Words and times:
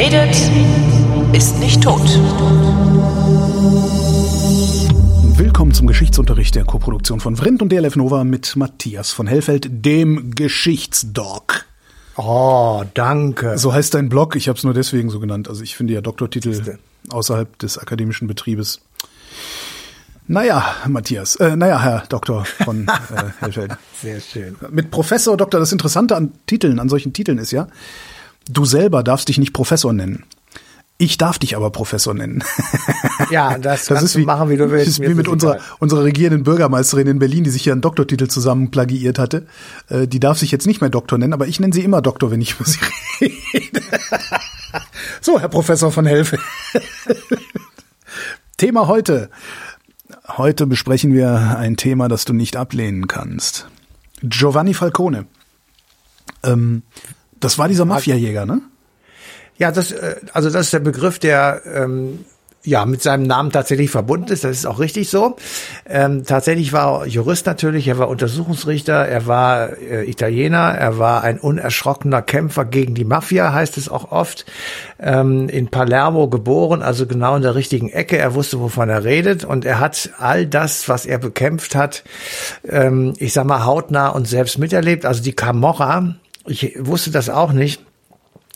redet, 0.00 0.34
ist 1.34 1.58
nicht 1.58 1.82
tot. 1.82 2.00
Willkommen 5.36 5.74
zum 5.74 5.86
Geschichtsunterricht 5.86 6.54
der 6.54 6.64
Koproduktion 6.64 7.20
von 7.20 7.36
Vrindt 7.36 7.60
und 7.60 7.70
DLF 7.70 7.96
Nova 7.96 8.24
mit 8.24 8.56
Matthias 8.56 9.12
von 9.12 9.26
Hellfeld, 9.26 9.84
dem 9.84 10.34
Geschichtsdoc. 10.34 11.66
Oh, 12.16 12.82
danke. 12.94 13.58
So 13.58 13.74
heißt 13.74 13.92
dein 13.92 14.08
Blog, 14.08 14.36
ich 14.36 14.48
habe 14.48 14.56
es 14.56 14.64
nur 14.64 14.72
deswegen 14.72 15.10
so 15.10 15.20
genannt. 15.20 15.50
Also 15.50 15.62
ich 15.62 15.76
finde 15.76 15.92
ja 15.92 16.00
Doktortitel 16.00 16.78
außerhalb 17.10 17.58
des 17.58 17.76
akademischen 17.76 18.26
Betriebes. 18.26 18.80
Naja, 20.26 20.76
Matthias, 20.88 21.36
äh, 21.36 21.56
naja, 21.56 21.78
Herr 21.78 22.04
Doktor 22.08 22.46
von 22.46 22.88
äh, 22.88 23.24
Hellfeld. 23.40 23.72
Sehr 24.00 24.20
schön. 24.20 24.56
Mit 24.70 24.90
Professor, 24.90 25.36
Doktor, 25.36 25.60
das 25.60 25.72
Interessante 25.72 26.16
an 26.16 26.32
Titeln, 26.46 26.78
an 26.78 26.88
solchen 26.88 27.12
Titeln 27.12 27.36
ist 27.36 27.50
ja, 27.50 27.66
du 28.50 28.64
selber 28.64 29.02
darfst 29.02 29.28
dich 29.28 29.38
nicht 29.38 29.52
Professor 29.52 29.92
nennen. 29.92 30.24
Ich 30.98 31.16
darf 31.16 31.38
dich 31.38 31.56
aber 31.56 31.70
Professor 31.70 32.12
nennen. 32.14 32.44
Ja, 33.30 33.58
das, 33.58 33.86
Das 33.86 34.02
ist 34.02 34.16
wie, 34.16 34.24
machen, 34.24 34.48
wie 34.48 34.56
du 34.56 34.70
willst. 34.70 34.86
Das 34.88 34.98
ist 34.98 35.08
wie 35.08 35.14
mit 35.14 35.28
unserer, 35.28 35.56
egal. 35.56 35.66
unserer 35.78 36.02
regierenden 36.04 36.42
Bürgermeisterin 36.42 37.06
in 37.06 37.18
Berlin, 37.20 37.44
die 37.44 37.50
sich 37.50 37.62
hier 37.62 37.72
einen 37.72 37.82
Doktortitel 37.82 38.26
zusammen 38.28 38.70
plagiiert 38.70 39.18
hatte. 39.20 39.46
Äh, 39.88 40.08
die 40.08 40.18
darf 40.18 40.38
sich 40.38 40.50
jetzt 40.50 40.66
nicht 40.66 40.80
mehr 40.80 40.90
Doktor 40.90 41.16
nennen, 41.18 41.32
aber 41.34 41.46
ich 41.46 41.60
nenne 41.60 41.72
sie 41.72 41.84
immer 41.84 42.02
Doktor, 42.02 42.30
wenn 42.30 42.40
ich 42.40 42.54
über 42.54 42.64
sie 42.64 42.80
rede. 43.20 43.82
so, 45.20 45.38
Herr 45.38 45.48
Professor 45.48 45.92
von 45.92 46.06
Helfe. 46.06 46.38
Thema 48.56 48.88
heute. 48.88 49.30
Heute 50.26 50.66
besprechen 50.66 51.12
wir 51.12 51.56
ein 51.58 51.76
Thema, 51.76 52.08
das 52.08 52.24
du 52.24 52.32
nicht 52.32 52.56
ablehnen 52.56 53.06
kannst. 53.06 53.68
Giovanni 54.22 54.74
Falcone. 54.74 55.26
Ähm, 56.42 56.82
das 57.40 57.58
war 57.58 57.68
dieser 57.68 57.84
Mafiajäger, 57.84 58.46
ne? 58.46 58.62
Ja, 59.58 59.72
das, 59.72 59.92
äh, 59.92 60.16
also 60.32 60.50
das 60.50 60.66
ist 60.66 60.72
der 60.72 60.80
Begriff, 60.80 61.18
der 61.18 61.62
ähm, 61.66 62.24
ja 62.62 62.84
mit 62.84 63.02
seinem 63.02 63.24
Namen 63.24 63.52
tatsächlich 63.52 63.90
verbunden 63.90 64.32
ist. 64.32 64.44
Das 64.44 64.52
ist 64.52 64.66
auch 64.66 64.78
richtig 64.78 65.08
so. 65.08 65.36
Ähm, 65.86 66.24
tatsächlich 66.24 66.72
war 66.72 67.02
er 67.02 67.06
Jurist 67.06 67.46
natürlich. 67.46 67.88
Er 67.88 67.98
war 67.98 68.08
Untersuchungsrichter. 68.08 69.06
Er 69.06 69.26
war 69.26 69.78
äh, 69.78 70.08
Italiener. 70.08 70.74
Er 70.78 70.98
war 70.98 71.22
ein 71.22 71.38
unerschrockener 71.38 72.22
Kämpfer 72.22 72.64
gegen 72.64 72.94
die 72.94 73.04
Mafia, 73.04 73.52
heißt 73.52 73.78
es 73.78 73.88
auch 73.88 74.12
oft. 74.12 74.44
Ähm, 74.98 75.48
in 75.48 75.68
Palermo 75.68 76.28
geboren, 76.28 76.82
also 76.82 77.06
genau 77.06 77.36
in 77.36 77.42
der 77.42 77.54
richtigen 77.54 77.88
Ecke. 77.88 78.18
Er 78.18 78.34
wusste, 78.34 78.60
wovon 78.60 78.88
er 78.88 79.04
redet 79.04 79.44
und 79.44 79.64
er 79.64 79.80
hat 79.80 80.10
all 80.18 80.46
das, 80.46 80.88
was 80.88 81.06
er 81.06 81.18
bekämpft 81.18 81.74
hat, 81.74 82.04
ähm, 82.68 83.14
ich 83.18 83.32
sag 83.32 83.46
mal 83.46 83.64
hautnah 83.64 84.08
und 84.08 84.28
selbst 84.28 84.58
miterlebt. 84.58 85.06
Also 85.06 85.22
die 85.22 85.34
Camorra. 85.34 86.14
Ich 86.46 86.74
wusste 86.78 87.10
das 87.10 87.28
auch 87.28 87.52
nicht. 87.52 87.82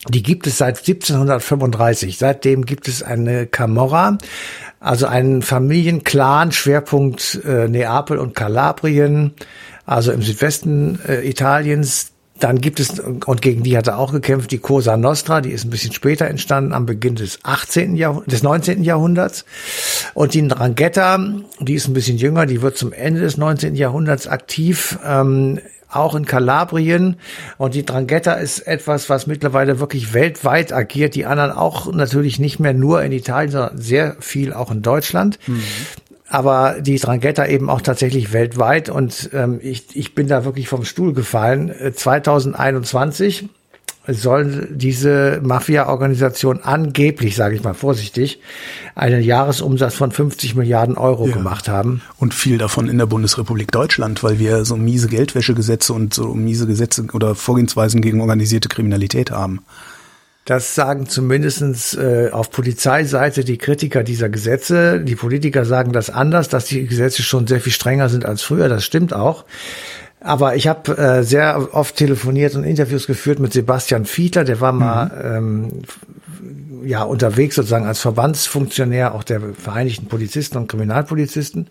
Die 0.08 0.22
gibt 0.22 0.46
es 0.46 0.58
seit 0.58 0.78
1735. 0.78 2.18
Seitdem 2.18 2.66
gibt 2.66 2.88
es 2.88 3.02
eine 3.02 3.46
Camorra, 3.46 4.18
also 4.80 5.06
einen 5.06 5.40
Familienclan, 5.42 6.52
Schwerpunkt 6.52 7.40
äh, 7.44 7.68
Neapel 7.68 8.18
und 8.18 8.34
Kalabrien, 8.34 9.32
also 9.86 10.12
im 10.12 10.22
Südwesten 10.22 10.98
äh, 11.08 11.26
Italiens. 11.26 12.10
Dann 12.40 12.60
gibt 12.60 12.80
es, 12.80 12.98
und 12.98 13.42
gegen 13.42 13.62
die 13.62 13.78
hat 13.78 13.86
er 13.86 13.96
auch 13.96 14.12
gekämpft, 14.12 14.50
die 14.50 14.58
Cosa 14.58 14.96
Nostra, 14.96 15.40
die 15.40 15.52
ist 15.52 15.64
ein 15.64 15.70
bisschen 15.70 15.92
später 15.92 16.26
entstanden, 16.26 16.74
am 16.74 16.84
Beginn 16.84 17.14
des 17.14 17.38
18. 17.44 17.94
Jahrhunderts, 17.94 18.30
des 18.30 18.42
19. 18.42 18.82
Jahrhunderts. 18.82 19.44
Und 20.14 20.34
die 20.34 20.46
Drangheta, 20.46 21.18
die 21.60 21.74
ist 21.74 21.86
ein 21.86 21.94
bisschen 21.94 22.18
jünger, 22.18 22.44
die 22.44 22.60
wird 22.60 22.76
zum 22.76 22.92
Ende 22.92 23.20
des 23.20 23.36
19. 23.36 23.76
Jahrhunderts 23.76 24.26
aktiv. 24.26 24.98
Ähm, 25.06 25.60
auch 25.96 26.14
in 26.14 26.26
Kalabrien. 26.26 27.16
Und 27.58 27.74
die 27.74 27.84
Drangheta 27.84 28.34
ist 28.34 28.60
etwas, 28.60 29.08
was 29.10 29.26
mittlerweile 29.26 29.80
wirklich 29.80 30.14
weltweit 30.14 30.72
agiert. 30.72 31.14
Die 31.14 31.26
anderen 31.26 31.52
auch 31.52 31.92
natürlich 31.92 32.38
nicht 32.38 32.60
mehr 32.60 32.74
nur 32.74 33.02
in 33.02 33.12
Italien, 33.12 33.50
sondern 33.50 33.78
sehr 33.78 34.16
viel 34.20 34.52
auch 34.52 34.70
in 34.70 34.82
Deutschland. 34.82 35.38
Aber 36.28 36.76
die 36.80 36.98
Drangheta 36.98 37.46
eben 37.46 37.70
auch 37.70 37.80
tatsächlich 37.80 38.32
weltweit. 38.32 38.88
Und 38.88 39.30
ähm, 39.32 39.60
ich, 39.62 39.94
ich 39.94 40.14
bin 40.14 40.26
da 40.26 40.44
wirklich 40.44 40.68
vom 40.68 40.84
Stuhl 40.84 41.12
gefallen. 41.12 41.68
Äh, 41.68 41.92
2021 41.92 43.48
soll 44.06 44.68
diese 44.70 45.40
Mafia-Organisation 45.42 46.60
angeblich, 46.62 47.36
sage 47.36 47.56
ich 47.56 47.62
mal 47.62 47.74
vorsichtig, 47.74 48.40
einen 48.94 49.22
Jahresumsatz 49.22 49.94
von 49.94 50.10
50 50.10 50.54
Milliarden 50.54 50.96
Euro 50.96 51.24
gemacht 51.24 51.68
haben. 51.68 52.02
Und 52.18 52.34
viel 52.34 52.58
davon 52.58 52.88
in 52.88 52.98
der 52.98 53.06
Bundesrepublik 53.06 53.72
Deutschland, 53.72 54.22
weil 54.22 54.38
wir 54.38 54.64
so 54.64 54.76
miese 54.76 55.08
Geldwäschegesetze 55.08 55.92
und 55.92 56.12
so 56.12 56.34
miese 56.34 56.66
Gesetze 56.66 57.06
oder 57.12 57.34
Vorgehensweisen 57.34 58.02
gegen 58.02 58.20
organisierte 58.20 58.68
Kriminalität 58.68 59.30
haben. 59.30 59.60
Das 60.44 60.74
sagen 60.74 61.06
zumindestens 61.08 61.94
äh, 61.94 62.28
auf 62.30 62.50
Polizeiseite 62.50 63.44
die 63.44 63.56
Kritiker 63.56 64.02
dieser 64.02 64.28
Gesetze. 64.28 65.00
Die 65.00 65.16
Politiker 65.16 65.64
sagen 65.64 65.92
das 65.92 66.10
anders, 66.10 66.50
dass 66.50 66.66
die 66.66 66.86
Gesetze 66.86 67.22
schon 67.22 67.46
sehr 67.46 67.60
viel 67.60 67.72
strenger 67.72 68.10
sind 68.10 68.26
als 68.26 68.42
früher. 68.42 68.68
Das 68.68 68.84
stimmt 68.84 69.14
auch. 69.14 69.46
Aber 70.24 70.56
ich 70.56 70.66
habe 70.68 70.96
äh, 70.96 71.22
sehr 71.22 71.74
oft 71.74 71.96
telefoniert 71.96 72.54
und 72.54 72.64
Interviews 72.64 73.06
geführt 73.06 73.40
mit 73.40 73.52
Sebastian 73.52 74.06
Fiedler, 74.06 74.44
der 74.44 74.58
war 74.58 74.72
mal 74.72 75.10
ähm, 75.22 75.82
ja 76.82 77.02
unterwegs 77.02 77.56
sozusagen 77.56 77.84
als 77.84 78.00
Verbandsfunktionär 78.00 79.14
auch 79.14 79.22
der 79.22 79.40
Vereinigten 79.52 80.06
Polizisten 80.06 80.56
und 80.56 80.66
Kriminalpolizisten. 80.68 81.68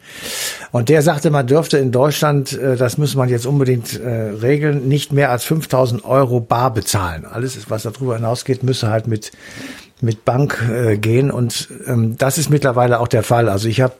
Und 0.71 0.89
der 0.89 1.01
sagte, 1.01 1.31
man 1.31 1.47
dürfte 1.47 1.79
in 1.79 1.91
Deutschland, 1.91 2.53
äh, 2.53 2.75
das 2.75 2.99
muss 2.99 3.15
man 3.15 3.27
jetzt 3.27 3.47
unbedingt 3.47 3.99
äh, 3.99 4.09
regeln, 4.09 4.87
nicht 4.87 5.11
mehr 5.11 5.31
als 5.31 5.45
5000 5.45 6.05
Euro 6.05 6.39
bar 6.39 6.71
bezahlen. 6.71 7.25
Alles, 7.25 7.57
was 7.71 7.83
darüber 7.83 8.15
hinausgeht, 8.15 8.61
müsse 8.61 8.91
halt 8.91 9.07
mit 9.07 9.31
mit 9.99 10.25
Bank 10.25 10.61
äh, 10.69 10.97
gehen. 10.97 11.31
Und 11.31 11.69
ähm, 11.87 12.17
das 12.17 12.37
ist 12.37 12.51
mittlerweile 12.51 12.99
auch 12.99 13.07
der 13.07 13.23
Fall. 13.23 13.49
Also 13.49 13.67
ich 13.67 13.81
habe 13.81 13.95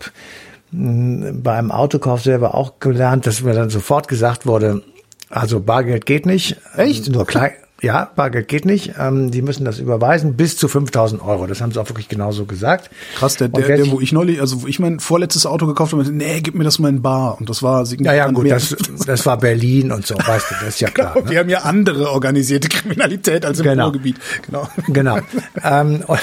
beim 0.74 1.72
Autokauf 1.72 2.22
selber 2.24 2.56
auch 2.56 2.80
gelernt, 2.80 3.28
dass 3.28 3.42
mir 3.42 3.54
dann 3.54 3.70
sofort 3.70 4.08
gesagt 4.08 4.46
wurde, 4.46 4.82
also 5.30 5.60
Bargeld 5.60 6.06
geht 6.06 6.26
nicht. 6.26 6.58
Echt? 6.76 7.10
Nur 7.10 7.26
klein. 7.26 7.52
Ja, 7.82 8.10
Bargeld 8.16 8.48
geht 8.48 8.66
nicht. 8.66 8.94
Ähm, 8.98 9.30
die 9.30 9.42
müssen 9.42 9.66
das 9.66 9.78
überweisen 9.78 10.36
bis 10.38 10.56
zu 10.56 10.70
5000 10.70 11.22
Euro. 11.22 11.48
Das 11.48 11.60
haben 11.60 11.74
sie 11.74 11.82
auch 11.82 11.90
wirklich 11.90 12.08
genauso 12.08 12.46
gesagt. 12.46 12.90
Krass, 13.16 13.36
der, 13.36 13.50
der, 13.50 13.68
der 13.76 13.92
wo 13.92 14.00
ich 14.00 14.14
neulich, 14.14 14.40
also 14.40 14.64
wo 14.64 14.68
ich 14.68 14.80
mein 14.80 15.02
vorletztes 15.02 15.46
Auto 15.46 15.68
gekauft 15.68 15.92
habe, 15.92 16.04
nee, 16.10 16.40
gib 16.40 16.56
mir 16.56 16.64
das 16.64 16.80
mal 16.80 16.88
in 16.88 17.02
Bar. 17.02 17.38
Und 17.40 17.50
das 17.50 17.62
war 17.62 17.80
Ja, 17.80 17.86
signifikant 17.86 18.18
ja, 18.18 18.32
gut, 18.32 18.44
mehr 18.46 18.54
das, 18.54 18.72
als 18.72 18.86
50. 18.88 19.06
das 19.06 19.26
war 19.26 19.38
Berlin 19.38 19.92
und 19.92 20.08
so, 20.08 20.16
weißt 20.16 20.46
du, 20.52 20.56
das 20.62 20.70
ist 20.76 20.80
ja 20.80 20.90
klar. 20.92 21.14
Ne? 21.20 21.30
Wir 21.30 21.40
haben 21.40 21.50
ja 21.50 21.60
andere 21.64 22.10
organisierte 22.12 22.70
Kriminalität 22.70 23.46
als 23.46 23.60
im 23.60 23.66
Genau. 23.66 23.84
Ruhrgebiet. 23.86 24.16
Genau. 24.46 24.68
Genau. 24.88 25.18
ähm, 25.64 26.04
und 26.08 26.20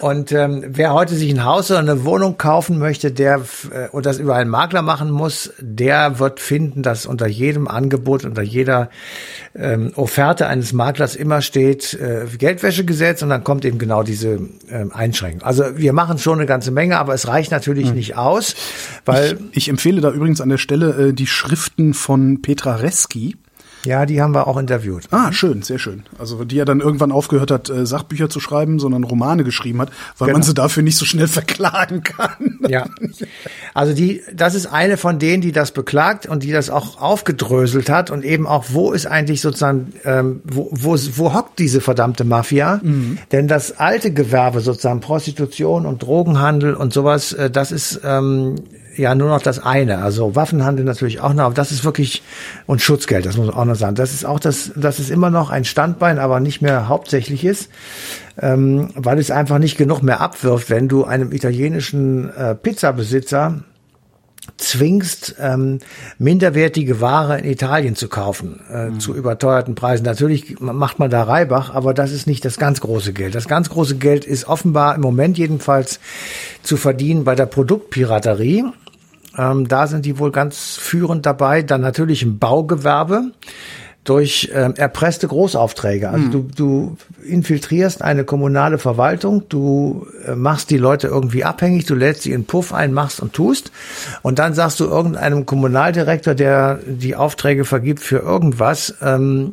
und 0.00 0.32
ähm, 0.32 0.64
wer 0.66 0.92
heute 0.92 1.14
sich 1.14 1.30
ein 1.30 1.44
Haus 1.44 1.70
oder 1.70 1.80
eine 1.80 2.04
Wohnung 2.04 2.38
kaufen 2.38 2.78
möchte, 2.78 3.10
der 3.12 3.42
äh, 3.70 3.88
und 3.90 4.06
das 4.06 4.18
über 4.18 4.36
einen 4.36 4.50
Makler 4.50 4.82
machen 4.82 5.10
muss, 5.10 5.52
der 5.58 6.18
wird 6.18 6.40
finden, 6.40 6.82
dass 6.82 7.06
unter 7.06 7.26
jedem 7.26 7.68
Angebot, 7.68 8.24
unter 8.24 8.42
jeder 8.42 8.90
ähm, 9.54 9.92
Offerte 9.96 10.46
eines 10.46 10.72
Maklers 10.72 11.16
immer 11.16 11.42
steht 11.42 11.94
äh, 11.94 12.26
Geldwäschegesetz 12.36 13.22
und 13.22 13.28
dann 13.28 13.44
kommt 13.44 13.64
eben 13.64 13.78
genau 13.78 14.02
diese 14.02 14.40
ähm, 14.70 14.92
Einschränkung. 14.92 15.42
Also 15.42 15.64
wir 15.76 15.92
machen 15.92 16.18
schon 16.18 16.38
eine 16.38 16.46
ganze 16.46 16.70
Menge, 16.70 16.98
aber 16.98 17.14
es 17.14 17.26
reicht 17.26 17.50
natürlich 17.50 17.92
nicht 17.92 18.16
aus, 18.16 18.54
weil 19.04 19.38
Ich, 19.50 19.56
ich 19.56 19.68
empfehle 19.68 20.00
da 20.00 20.10
übrigens 20.10 20.40
an 20.40 20.48
der 20.48 20.58
Stelle 20.58 21.08
äh, 21.08 21.12
die 21.12 21.26
Schriften 21.26 21.94
von 21.94 22.42
Petra 22.42 22.76
Reski. 22.76 23.36
Ja, 23.88 24.06
die 24.06 24.20
haben 24.20 24.34
wir 24.34 24.46
auch 24.46 24.56
interviewt. 24.58 25.04
Ah, 25.10 25.32
schön, 25.32 25.62
sehr 25.62 25.78
schön. 25.78 26.04
Also 26.18 26.44
die 26.44 26.56
ja 26.56 26.64
dann 26.64 26.80
irgendwann 26.80 27.10
aufgehört 27.10 27.50
hat, 27.50 27.70
äh, 27.70 27.86
Sachbücher 27.86 28.28
zu 28.28 28.38
schreiben, 28.38 28.78
sondern 28.78 29.02
Romane 29.02 29.44
geschrieben 29.44 29.80
hat, 29.80 29.90
weil 30.18 30.28
man 30.28 30.36
Genau. 30.36 30.46
sie 30.46 30.54
dafür 30.54 30.82
nicht 30.82 30.96
so 30.96 31.04
schnell 31.04 31.26
verklagen 31.38 32.02
kann. 32.02 32.58
Ja. 32.68 32.86
Also 33.74 33.94
die, 33.94 34.22
das 34.34 34.54
ist 34.54 34.66
eine 34.66 34.96
von 34.96 35.18
denen, 35.18 35.40
die 35.40 35.52
das 35.52 35.72
beklagt 35.72 36.26
und 36.26 36.42
die 36.42 36.52
das 36.52 36.70
auch 36.70 37.00
aufgedröselt 37.00 37.88
hat 37.88 38.10
und 38.10 38.24
eben 38.24 38.46
auch, 38.46 38.66
wo 38.68 38.92
ist 38.92 39.06
eigentlich 39.06 39.40
sozusagen, 39.40 39.92
ähm, 40.04 40.42
wo, 40.44 40.68
wo, 40.72 40.96
wo 41.16 41.34
hockt 41.34 41.58
diese 41.58 41.80
verdammte 41.80 42.24
Mafia? 42.24 42.80
Denn 43.32 43.48
das 43.48 43.78
alte 43.78 44.12
Gewerbe 44.12 44.60
sozusagen, 44.60 45.00
Prostitution 45.00 45.86
und 45.86 46.02
Drogenhandel 46.02 46.74
und 46.74 46.92
sowas, 46.92 47.32
äh, 47.32 47.50
das 47.50 47.72
ist 47.72 48.00
ähm, 48.04 48.56
ja 48.98 49.14
nur 49.14 49.28
noch 49.28 49.42
das 49.42 49.58
eine. 49.58 49.98
Also 49.98 50.36
Waffenhandel 50.36 50.84
natürlich 50.84 51.20
auch 51.20 51.32
noch, 51.32 51.44
aber 51.44 51.54
das 51.54 51.72
ist 51.72 51.84
wirklich, 51.84 52.22
und 52.66 52.82
Schutzgeld, 52.82 53.24
das 53.24 53.36
muss 53.36 53.46
man 53.46 53.54
auch 53.54 53.64
noch 53.64 53.76
sagen. 53.76 53.94
Das 53.94 54.12
ist 54.12 54.24
auch 54.24 54.40
das, 54.40 54.72
das 54.76 54.98
ist 54.98 55.10
immer 55.10 55.30
noch 55.30 55.50
ein 55.50 55.64
Standbein, 55.64 56.18
aber 56.18 56.40
nicht 56.40 56.60
mehr 56.60 56.88
hauptsächliches 56.88 57.68
ähm, 58.40 58.90
weil 58.94 59.18
es 59.18 59.30
einfach 59.30 59.58
nicht 59.58 59.76
genug 59.76 60.02
mehr 60.02 60.20
abwirft, 60.20 60.70
wenn 60.70 60.88
du 60.88 61.04
einem 61.04 61.32
italienischen 61.32 62.30
äh, 62.30 62.54
Pizzabesitzer 62.54 63.64
zwingst, 64.56 65.36
ähm, 65.40 65.78
minderwertige 66.18 67.00
Ware 67.00 67.38
in 67.38 67.44
Italien 67.44 67.96
zu 67.96 68.08
kaufen, 68.08 68.60
äh, 68.70 68.98
zu 68.98 69.14
überteuerten 69.14 69.74
Preisen. 69.74 70.04
Natürlich 70.04 70.58
macht 70.58 70.98
man 70.98 71.10
da 71.10 71.24
Reibach, 71.24 71.74
aber 71.74 71.92
das 71.92 72.12
ist 72.12 72.26
nicht 72.26 72.44
das 72.44 72.56
ganz 72.56 72.80
große 72.80 73.12
Geld. 73.12 73.34
Das 73.34 73.46
ganz 73.46 73.68
große 73.68 73.96
Geld 73.96 74.24
ist 74.24 74.48
offenbar 74.48 74.94
im 74.94 75.02
Moment 75.02 75.36
jedenfalls 75.36 76.00
zu 76.62 76.76
verdienen 76.76 77.24
bei 77.24 77.34
der 77.34 77.46
Produktpiraterie. 77.46 78.64
Ähm, 79.38 79.68
da 79.68 79.86
sind 79.86 80.04
die 80.04 80.18
wohl 80.18 80.32
ganz 80.32 80.76
führend 80.76 81.24
dabei. 81.24 81.62
Dann 81.62 81.80
natürlich 81.80 82.22
im 82.22 82.38
Baugewerbe. 82.38 83.32
durch 84.04 84.50
ähm, 84.54 84.72
erpresste 84.74 85.28
Großaufträge. 85.28 86.08
Also 86.08 86.28
du, 86.28 86.48
du 86.56 86.96
infiltrierst 87.26 88.00
eine 88.00 88.24
kommunale 88.24 88.78
Verwaltung, 88.78 89.42
du 89.50 90.06
äh, 90.26 90.34
machst 90.34 90.70
die 90.70 90.78
Leute 90.78 91.08
irgendwie 91.08 91.44
abhängig, 91.44 91.84
du 91.84 91.94
lädst 91.94 92.22
sie 92.22 92.32
in 92.32 92.46
Puff 92.46 92.72
ein, 92.72 92.94
machst 92.94 93.20
und 93.20 93.34
tust 93.34 93.70
und 94.22 94.38
dann 94.38 94.54
sagst 94.54 94.80
du 94.80 94.86
irgendeinem 94.86 95.44
Kommunaldirektor, 95.44 96.34
der 96.34 96.78
die 96.86 97.16
Aufträge 97.16 97.66
vergibt 97.66 98.00
für 98.00 98.20
irgendwas, 98.20 98.94
ähm, 99.02 99.52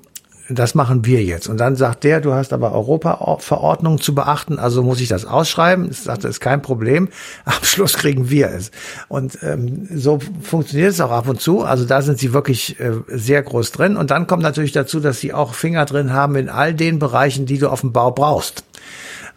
das 0.50 0.76
machen 0.76 1.06
wir 1.06 1.24
jetzt. 1.24 1.48
Und 1.48 1.58
dann 1.58 1.76
sagt 1.76 2.04
der, 2.04 2.22
du 2.22 2.34
hast 2.34 2.54
aber 2.54 2.72
Europaverordnungen 2.72 4.00
zu 4.00 4.14
beachten, 4.14 4.60
also 4.60 4.84
muss 4.84 5.02
ich 5.02 5.08
das 5.08 5.26
ausschreiben. 5.26 5.90
Ich 5.90 6.00
sagte, 6.00 6.28
ist 6.28 6.40
kein 6.40 6.62
Problem. 6.62 7.10
Am 7.46 7.64
Schluss 7.64 7.94
kriegen 7.94 8.30
wir 8.30 8.50
es. 8.50 8.72
Und 9.08 9.40
ähm, 9.42 9.88
so 9.94 10.20
funktioniert 10.42 10.92
es 10.92 11.02
auch 11.02 11.12
ab 11.12 11.28
und 11.28 11.42
zu. 11.42 11.64
Also 11.64 11.86
da 11.86 12.02
sind 12.02 12.20
sie 12.20 12.34
wirklich 12.34 12.80
äh, 12.80 12.92
sehr 13.08 13.42
groß 13.42 13.72
drin. 13.72 13.98
Und 13.98 14.12
dann 14.12 14.28
kommt 14.28 14.44
natürlich 14.44 14.72
dazu, 14.72 15.00
dass 15.00 15.20
sie 15.20 15.34
auch 15.34 15.54
Finger 15.54 15.86
drin 15.86 16.14
haben 16.14 16.36
in 16.36 16.50
all 16.50 16.74
den 16.74 17.00
Bereichen, 17.00 17.46
die 17.46 17.58
du 17.58 17.70
auf 17.70 17.82
dem 17.82 17.92
Bau 17.92 18.12
brauchst. 18.12 18.64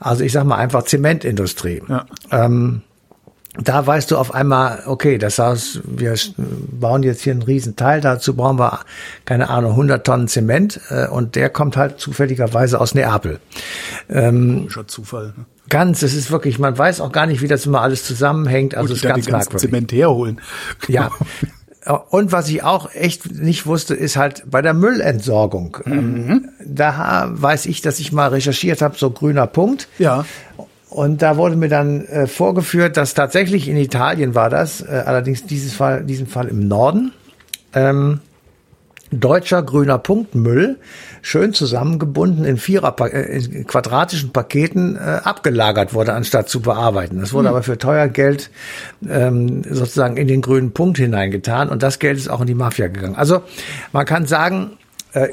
Also 0.00 0.25
ich 0.25 0.32
sag 0.32 0.44
mal 0.44 0.56
einfach 0.56 0.84
Zementindustrie. 0.84 1.82
Ja. 1.88 2.06
Ähm, 2.31 2.82
da 3.62 3.87
weißt 3.87 4.10
du 4.10 4.16
auf 4.16 4.34
einmal, 4.34 4.82
okay, 4.87 5.19
das 5.19 5.38
heißt, 5.38 5.81
wir 5.84 6.14
bauen 6.37 7.02
jetzt 7.02 7.22
hier 7.22 7.32
einen 7.32 7.43
riesen 7.43 7.76
Teil, 7.76 8.00
dazu 8.00 8.34
brauchen 8.37 8.58
wir, 8.58 8.81
keine 9.25 9.50
Ahnung, 9.50 9.72
100 9.72 10.06
Tonnen 10.06 10.28
Zement 10.28 10.81
äh, 10.90 11.08
und 11.08 11.34
der 11.34 11.50
kommt 11.50 11.76
halt 11.76 11.99
zufälligerweise 11.99 12.81
aus 12.81 12.94
Neapel. 12.94 13.40
Ähm, 14.08 14.69
Zufall. 14.87 15.34
Ne? 15.37 15.44
Ganz, 15.69 16.02
es 16.02 16.14
ist 16.14 16.31
wirklich, 16.31 16.58
man 16.58 16.78
weiß 16.78 17.00
auch 17.00 17.12
gar 17.12 17.26
nicht, 17.26 17.43
wie 17.43 17.49
das 17.49 17.66
immer 17.66 17.82
alles 17.82 18.05
zusammenhängt, 18.05 18.75
also 18.75 18.94
es 18.94 19.02
ist 19.02 19.08
ganz 19.08 19.28
merkwürdig. 19.28 19.69
Zement 19.69 19.93
herholen. 19.93 20.40
Ja. 20.87 21.10
Und 22.10 22.32
was 22.32 22.49
ich 22.50 22.62
auch 22.62 22.93
echt 22.93 23.32
nicht 23.32 23.64
wusste, 23.64 23.94
ist 23.94 24.16
halt 24.16 24.43
bei 24.46 24.60
der 24.60 24.75
Müllentsorgung. 24.75 25.78
Mhm. 25.87 26.50
Da 26.62 27.31
weiß 27.32 27.64
ich, 27.64 27.81
dass 27.81 27.99
ich 27.99 28.12
mal 28.12 28.28
recherchiert 28.28 28.82
habe, 28.82 28.99
so 28.99 29.10
grüner 29.10 29.46
Punkt. 29.46 29.88
Ja. 29.99 30.26
Und 30.90 31.20
da 31.20 31.37
wurde 31.37 31.56
mir 31.56 31.69
dann 31.69 32.06
äh, 32.06 32.26
vorgeführt, 32.26 32.96
dass 32.96 33.14
tatsächlich 33.14 33.69
in 33.69 33.76
Italien 33.76 34.35
war 34.35 34.49
das, 34.49 34.81
äh, 34.81 35.02
allerdings 35.05 35.44
dieses 35.44 35.75
Fall, 35.75 36.05
diesen 36.05 36.26
Fall 36.26 36.49
im 36.49 36.67
Norden, 36.67 37.12
ähm, 37.75 38.20
deutscher 39.11 39.62
grüner 39.62 39.99
Punktmüll 39.99 40.79
schön 41.23 41.52
zusammengebunden 41.52 42.44
in 42.44 42.56
vierer 42.58 42.94
äh, 43.12 43.38
in 43.38 43.67
quadratischen 43.67 44.32
Paketen 44.32 44.96
äh, 44.96 45.20
abgelagert 45.25 45.94
wurde, 45.94 46.12
anstatt 46.12 46.49
zu 46.49 46.61
bearbeiten. 46.61 47.20
Das 47.20 47.32
wurde 47.32 47.49
mhm. 47.49 47.55
aber 47.55 47.62
für 47.62 47.79
teuer 47.79 48.08
Geld 48.08 48.50
ähm, 49.08 49.62
sozusagen 49.64 50.17
in 50.17 50.29
den 50.29 50.41
grünen 50.41 50.73
Punkt 50.73 50.99
hineingetan 50.99 51.69
und 51.69 51.82
das 51.82 51.99
Geld 51.99 52.19
ist 52.19 52.29
auch 52.29 52.41
in 52.41 52.46
die 52.46 52.55
Mafia 52.55 52.88
gegangen. 52.88 53.17
Also 53.17 53.43
man 53.93 54.06
kann 54.06 54.26
sagen, 54.26 54.73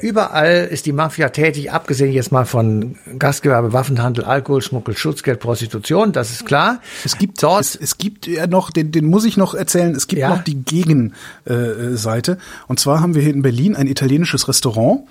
überall 0.02 0.68
ist 0.72 0.86
die 0.86 0.94
Mafia 0.94 1.30
tätig, 1.30 1.72
abgesehen 1.72 2.14
jetzt 2.14 2.32
mal 2.32 2.46
von 2.46 2.96
Gastgewerbe, 3.20 3.74
Waffenhandel, 3.74 4.24
Alkohol, 4.24 4.62
Schmuggel, 4.62 4.96
Schutzgeld, 4.96 5.40
Prostitution, 5.40 6.14
das 6.14 6.32
ist 6.32 6.46
klar. 6.46 6.80
Es 7.04 7.18
gibt 7.18 7.44
dort, 7.44 7.62
es, 7.62 7.76
es 7.76 7.98
gibt 7.98 8.26
ja 8.28 8.48
noch, 8.48 8.72
den, 8.72 8.92
den 8.92 9.06
muss 9.06 9.26
ich 9.26 9.36
noch 9.36 9.54
erzählen, 9.54 9.94
es 9.94 10.08
gibt 10.08 10.22
ja. 10.22 10.30
noch 10.30 10.44
die 10.44 10.64
Gegenseite. 10.64 12.32
Äh, 12.34 12.68
Und 12.68 12.80
zwar 12.80 13.02
haben 13.02 13.16
wir 13.16 13.22
hier 13.22 13.34
in 13.34 13.42
Berlin 13.42 13.76
ein 13.76 13.88
italienisches 13.88 14.48
Restaurant, 14.48 15.02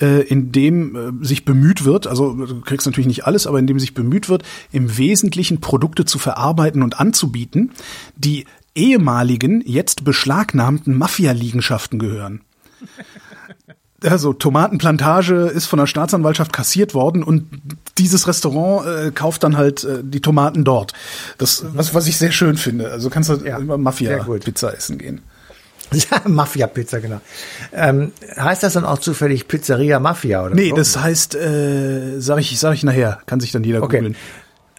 äh, 0.00 0.22
in 0.22 0.52
dem 0.52 1.22
äh, 1.22 1.24
sich 1.26 1.44
bemüht 1.44 1.84
wird, 1.84 2.06
also 2.06 2.34
du 2.34 2.60
kriegst 2.60 2.86
natürlich 2.86 3.08
nicht 3.08 3.26
alles, 3.26 3.46
aber 3.46 3.58
in 3.58 3.66
dem 3.66 3.78
sich 3.78 3.94
bemüht 3.94 4.28
wird, 4.28 4.44
im 4.72 4.96
Wesentlichen 4.96 5.60
Produkte 5.60 6.04
zu 6.04 6.18
verarbeiten 6.18 6.82
und 6.82 7.00
anzubieten, 7.00 7.72
die 8.16 8.46
ehemaligen, 8.74 9.62
jetzt 9.66 10.04
beschlagnahmten 10.04 10.94
Mafia-Liegenschaften 10.94 11.98
gehören 11.98 12.40
also 14.04 14.32
Tomatenplantage 14.32 15.46
ist 15.46 15.66
von 15.66 15.78
der 15.78 15.86
Staatsanwaltschaft 15.86 16.52
kassiert 16.52 16.94
worden 16.94 17.22
und 17.22 17.46
dieses 17.98 18.26
Restaurant 18.28 18.86
äh, 18.86 19.10
kauft 19.10 19.42
dann 19.42 19.56
halt 19.56 19.84
äh, 19.84 19.98
die 20.02 20.20
Tomaten 20.20 20.64
dort. 20.64 20.92
Das, 21.38 21.64
was, 21.74 21.94
was 21.94 22.06
ich 22.06 22.18
sehr 22.18 22.32
schön 22.32 22.56
finde. 22.56 22.90
Also 22.90 23.10
kannst 23.10 23.30
du 23.30 23.36
ja, 23.44 23.58
immer 23.58 23.78
Mafia-Pizza 23.78 24.74
essen 24.74 24.98
gehen. 24.98 25.20
Ja, 26.10 26.22
Mafia-Pizza, 26.26 26.98
genau. 26.98 27.20
Ähm, 27.72 28.10
heißt 28.36 28.64
das 28.64 28.72
dann 28.72 28.84
auch 28.84 28.98
zufällig 28.98 29.46
Pizzeria 29.46 30.00
Mafia 30.00 30.44
oder 30.44 30.54
Nee, 30.54 30.72
das 30.74 30.98
heißt, 30.98 31.36
äh, 31.36 32.18
sag 32.18 32.38
ich, 32.40 32.58
sag 32.58 32.74
ich 32.74 32.82
nachher, 32.82 33.20
kann 33.26 33.38
sich 33.38 33.52
dann 33.52 33.62
jeder 33.62 33.82
okay. 33.82 33.98
googeln. 33.98 34.16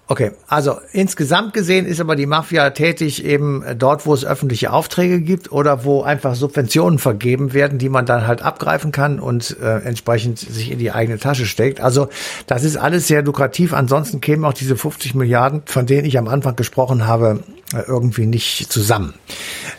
Okay, 0.07 0.33
also 0.47 0.77
insgesamt 0.91 1.53
gesehen 1.53 1.87
ist 1.87 1.99
aber 1.99 2.15
die 2.15 2.27
Mafia 2.27 2.69
tätig 2.69 3.25
eben 3.25 3.63
dort, 3.79 4.05
wo 4.05 4.13
es 4.13 4.23
öffentliche 4.23 4.71
Aufträge 4.71 5.19
gibt 5.19 5.51
oder 5.51 5.83
wo 5.83 6.03
einfach 6.03 6.35
Subventionen 6.35 6.99
vergeben 6.99 7.53
werden, 7.53 7.79
die 7.79 7.89
man 7.89 8.05
dann 8.05 8.27
halt 8.27 8.43
abgreifen 8.43 8.91
kann 8.91 9.19
und 9.19 9.57
äh, 9.59 9.79
entsprechend 9.79 10.37
sich 10.37 10.69
in 10.69 10.77
die 10.77 10.91
eigene 10.91 11.17
Tasche 11.17 11.47
steckt. 11.47 11.81
Also 11.81 12.07
das 12.45 12.63
ist 12.63 12.77
alles 12.77 13.07
sehr 13.07 13.23
lukrativ. 13.23 13.73
Ansonsten 13.73 14.21
kämen 14.21 14.45
auch 14.45 14.53
diese 14.53 14.77
50 14.77 15.15
Milliarden, 15.15 15.63
von 15.65 15.87
denen 15.87 16.05
ich 16.05 16.19
am 16.19 16.27
Anfang 16.27 16.55
gesprochen 16.55 17.07
habe, 17.07 17.39
äh, 17.73 17.81
irgendwie 17.87 18.27
nicht 18.27 18.71
zusammen. 18.71 19.15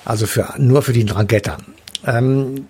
Also 0.05 0.26
für, 0.26 0.55
nur 0.58 0.82
für 0.82 0.93
die 0.93 1.05
Drangheta. 1.05 1.58
Ähm, 2.05 2.67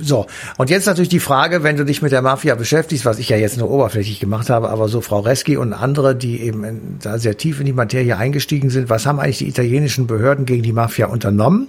so, 0.00 0.26
und 0.56 0.70
jetzt 0.70 0.86
natürlich 0.86 1.08
die 1.08 1.20
Frage, 1.20 1.62
wenn 1.62 1.76
du 1.76 1.84
dich 1.84 2.02
mit 2.02 2.12
der 2.12 2.22
Mafia 2.22 2.54
beschäftigst, 2.54 3.04
was 3.04 3.18
ich 3.18 3.28
ja 3.28 3.36
jetzt 3.36 3.56
nur 3.56 3.70
oberflächlich 3.70 4.20
gemacht 4.20 4.50
habe, 4.50 4.68
aber 4.68 4.88
so 4.88 5.00
Frau 5.00 5.20
Reski 5.20 5.56
und 5.56 5.72
andere, 5.72 6.16
die 6.16 6.40
eben 6.42 6.64
in, 6.64 6.98
da 7.00 7.18
sehr 7.18 7.36
tief 7.36 7.60
in 7.60 7.66
die 7.66 7.72
Materie 7.72 8.16
eingestiegen 8.16 8.70
sind, 8.70 8.90
was 8.90 9.06
haben 9.06 9.20
eigentlich 9.20 9.38
die 9.38 9.48
italienischen 9.48 10.06
Behörden 10.06 10.46
gegen 10.46 10.62
die 10.62 10.72
Mafia 10.72 11.06
unternommen? 11.06 11.68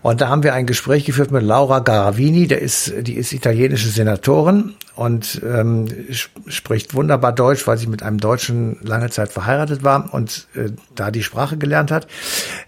Und 0.00 0.20
da 0.20 0.28
haben 0.28 0.44
wir 0.44 0.54
ein 0.54 0.66
Gespräch 0.66 1.04
geführt 1.04 1.32
mit 1.32 1.42
Laura 1.42 1.80
Garavini, 1.80 2.46
der 2.46 2.62
ist, 2.62 2.92
die 3.00 3.14
ist 3.14 3.32
italienische 3.32 3.88
Senatorin 3.88 4.74
und 4.94 5.42
ähm, 5.44 5.86
spricht 6.46 6.94
wunderbar 6.94 7.32
Deutsch, 7.32 7.66
weil 7.66 7.78
sie 7.78 7.88
mit 7.88 8.02
einem 8.02 8.18
Deutschen 8.18 8.78
lange 8.82 9.10
Zeit 9.10 9.32
verheiratet 9.32 9.82
war 9.82 10.12
und 10.12 10.46
äh, 10.54 10.70
da 10.94 11.10
die 11.10 11.22
Sprache 11.22 11.56
gelernt 11.56 11.90
hat. 11.90 12.06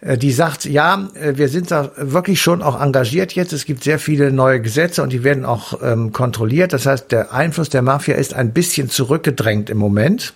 Äh, 0.00 0.19
die 0.19 0.32
sagt, 0.32 0.65
ja, 0.65 1.09
äh, 1.15 1.37
wir 1.37 1.49
sind 1.49 1.71
da 1.71 1.91
wirklich 1.97 2.41
schon 2.41 2.62
auch 2.62 2.81
engagiert 2.81 3.32
jetzt. 3.32 3.53
Es 3.53 3.65
gibt 3.65 3.85
sehr 3.85 3.99
viele 3.99 4.32
neue 4.32 4.61
Gesetze 4.70 5.02
und 5.02 5.12
die 5.12 5.25
werden 5.25 5.44
auch 5.44 5.82
ähm, 5.82 6.12
kontrolliert. 6.12 6.72
Das 6.72 6.87
heißt, 6.87 7.11
der 7.11 7.32
Einfluss 7.32 7.70
der 7.70 7.82
Mafia 7.82 8.14
ist 8.14 8.34
ein 8.34 8.52
bisschen 8.52 8.88
zurückgedrängt 8.88 9.69
im 9.69 9.78
Moment. 9.78 10.32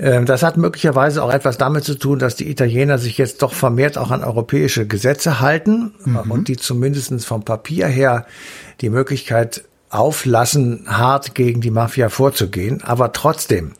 Ähm, 0.00 0.26
das 0.26 0.42
hat 0.42 0.56
möglicherweise 0.56 1.22
auch 1.22 1.32
etwas 1.32 1.56
damit 1.56 1.84
zu 1.84 1.94
tun, 1.94 2.18
dass 2.18 2.34
die 2.34 2.50
Italiener 2.50 2.98
sich 2.98 3.16
jetzt 3.16 3.42
doch 3.42 3.52
vermehrt 3.52 3.96
auch 3.96 4.10
an 4.10 4.24
europäische 4.24 4.88
Gesetze 4.88 5.38
halten 5.38 5.94
mhm. 6.04 6.30
und 6.32 6.48
die 6.48 6.56
zumindest 6.56 7.24
vom 7.24 7.44
Papier 7.44 7.86
her 7.86 8.26
die 8.80 8.90
Möglichkeit 8.90 9.62
auflassen, 9.88 10.86
hart 10.88 11.36
gegen 11.36 11.60
die 11.60 11.70
Mafia 11.70 12.08
vorzugehen. 12.08 12.82
Aber 12.82 13.12
trotzdem, 13.12 13.74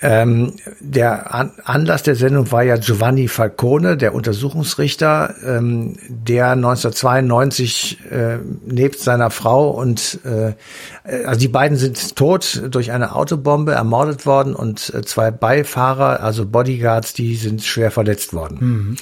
ähm, 0.00 0.54
der 0.78 1.34
An 1.34 1.50
Anlass 1.64 2.04
der 2.04 2.14
Sendung 2.14 2.52
war 2.52 2.62
ja 2.62 2.76
Giovanni 2.76 3.26
Falcone, 3.26 3.96
der 3.96 4.14
Untersuchungsrichter, 4.14 5.34
ähm, 5.44 5.96
der 6.08 6.52
1992 6.52 7.98
äh, 8.10 8.38
nebst 8.64 9.02
seiner 9.02 9.30
Frau 9.30 9.70
und 9.70 10.20
äh, 10.24 10.52
also 11.24 11.40
die 11.40 11.48
beiden 11.48 11.76
sind 11.76 12.14
tot 12.14 12.62
durch 12.70 12.92
eine 12.92 13.16
Autobombe 13.16 13.72
ermordet 13.72 14.24
worden 14.24 14.54
und 14.54 14.94
äh, 14.94 15.02
zwei 15.02 15.32
Beifahrer, 15.32 16.22
also 16.22 16.46
Bodyguards, 16.46 17.12
die 17.14 17.34
sind 17.34 17.64
schwer 17.64 17.90
verletzt 17.90 18.32
worden. 18.32 18.58
Mhm. 18.60 18.96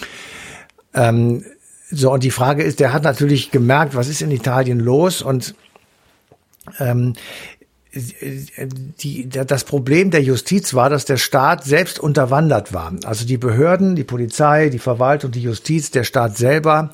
Ähm, 0.94 1.44
so 1.90 2.10
und 2.10 2.24
die 2.24 2.30
Frage 2.30 2.62
ist, 2.62 2.80
der 2.80 2.94
hat 2.94 3.04
natürlich 3.04 3.50
gemerkt, 3.50 3.94
was 3.94 4.08
ist 4.08 4.22
in 4.22 4.30
Italien 4.30 4.80
los 4.80 5.20
und 5.20 5.54
ähm, 6.80 7.12
die, 7.96 9.28
das 9.28 9.64
Problem 9.64 10.10
der 10.10 10.22
Justiz 10.22 10.74
war, 10.74 10.90
dass 10.90 11.04
der 11.04 11.16
Staat 11.16 11.64
selbst 11.64 11.98
unterwandert 11.98 12.72
war. 12.72 12.92
Also 13.04 13.26
die 13.26 13.38
Behörden, 13.38 13.96
die 13.96 14.04
Polizei, 14.04 14.68
die 14.68 14.78
Verwaltung, 14.78 15.30
die 15.30 15.42
Justiz, 15.42 15.90
der 15.90 16.04
Staat 16.04 16.36
selber 16.36 16.90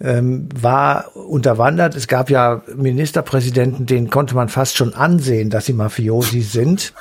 ähm, 0.00 0.48
war 0.54 1.16
unterwandert. 1.16 1.94
Es 1.94 2.08
gab 2.08 2.30
ja 2.30 2.62
Ministerpräsidenten, 2.74 3.86
denen 3.86 4.10
konnte 4.10 4.34
man 4.34 4.48
fast 4.48 4.76
schon 4.76 4.94
ansehen, 4.94 5.50
dass 5.50 5.66
sie 5.66 5.72
Mafiosi 5.72 6.42
sind. 6.42 6.92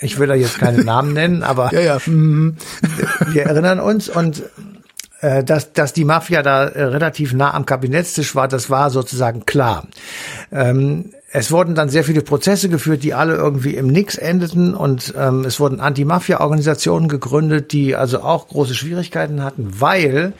Ich 0.00 0.18
will 0.18 0.28
da 0.28 0.34
jetzt 0.34 0.58
keine 0.58 0.84
Namen 0.84 1.12
nennen, 1.12 1.42
aber 1.42 1.72
ja, 1.72 1.80
ja. 1.80 1.98
Mhm. 2.06 2.56
wir 3.32 3.44
erinnern 3.44 3.80
uns 3.80 4.08
und 4.08 4.44
äh, 5.20 5.42
dass, 5.44 5.72
dass 5.72 5.92
die 5.92 6.04
Mafia 6.04 6.42
da 6.42 6.64
relativ 6.64 7.32
nah 7.32 7.54
am 7.54 7.66
Kabinettstisch 7.66 8.34
war, 8.34 8.48
das 8.48 8.70
war 8.70 8.90
sozusagen 8.90 9.46
klar. 9.46 9.86
Ähm, 10.50 11.12
es 11.34 11.50
wurden 11.50 11.74
dann 11.74 11.88
sehr 11.88 12.04
viele 12.04 12.20
Prozesse 12.20 12.68
geführt, 12.68 13.02
die 13.02 13.14
alle 13.14 13.36
irgendwie 13.36 13.74
im 13.74 13.86
Nix 13.86 14.16
endeten 14.18 14.74
und 14.74 15.14
ähm, 15.18 15.44
es 15.46 15.58
wurden 15.60 15.80
Anti-Mafia-Organisationen 15.80 17.08
gegründet, 17.08 17.72
die 17.72 17.96
also 17.96 18.20
auch 18.20 18.48
große 18.48 18.74
Schwierigkeiten 18.74 19.42
hatten, 19.42 19.80
weil 19.80 20.34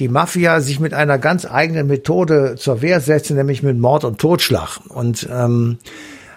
die 0.00 0.08
Mafia 0.08 0.60
sich 0.60 0.80
mit 0.80 0.94
einer 0.94 1.18
ganz 1.18 1.46
eigenen 1.46 1.86
Methode 1.86 2.56
zur 2.58 2.82
Wehr 2.82 3.00
setzte, 3.00 3.34
nämlich 3.34 3.62
mit 3.62 3.78
Mord 3.78 4.04
und 4.04 4.18
Totschlag. 4.18 4.80
Und 4.88 5.28
ähm, 5.30 5.78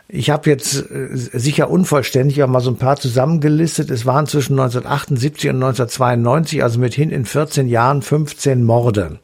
ich 0.08 0.30
habe 0.30 0.52
jetzt 0.52 0.76
äh, 0.92 1.08
sicher 1.12 1.72
unvollständig 1.72 2.44
auch 2.44 2.48
mal 2.48 2.60
so 2.60 2.70
ein 2.70 2.78
paar 2.78 2.98
zusammengelistet. 2.98 3.90
Es 3.90 4.06
waren 4.06 4.28
zwischen 4.28 4.54
1978 4.54 5.50
und 5.50 5.56
1992, 5.56 6.62
also 6.62 6.80
mithin 6.80 7.10
in 7.10 7.26
14 7.26 7.68
Jahren 7.68 8.04
15 8.04 8.64
Morde. 8.64 9.20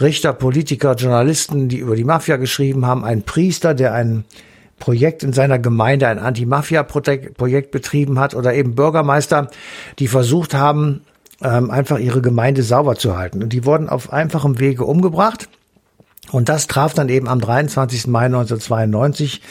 Richter, 0.00 0.32
Politiker, 0.32 0.94
Journalisten, 0.94 1.68
die 1.68 1.78
über 1.78 1.96
die 1.96 2.04
Mafia 2.04 2.36
geschrieben 2.36 2.86
haben, 2.86 3.04
ein 3.04 3.22
Priester, 3.22 3.74
der 3.74 3.94
ein 3.94 4.24
Projekt 4.78 5.22
in 5.22 5.32
seiner 5.32 5.58
Gemeinde, 5.58 6.08
ein 6.08 6.18
Anti-Mafia-Projekt 6.18 7.70
betrieben 7.70 8.18
hat 8.18 8.34
oder 8.34 8.54
eben 8.54 8.74
Bürgermeister, 8.74 9.50
die 9.98 10.08
versucht 10.08 10.54
haben, 10.54 11.02
ähm, 11.42 11.70
einfach 11.70 11.98
ihre 11.98 12.22
Gemeinde 12.22 12.62
sauber 12.62 12.96
zu 12.96 13.16
halten. 13.16 13.42
Und 13.42 13.52
die 13.52 13.64
wurden 13.64 13.88
auf 13.88 14.12
einfachem 14.12 14.58
Wege 14.58 14.84
umgebracht. 14.84 15.48
Und 16.32 16.48
das 16.48 16.66
traf 16.66 16.94
dann 16.94 17.08
eben 17.08 17.28
am 17.28 17.40
23. 17.40 18.06
Mai 18.06 18.26
1992 18.26 19.42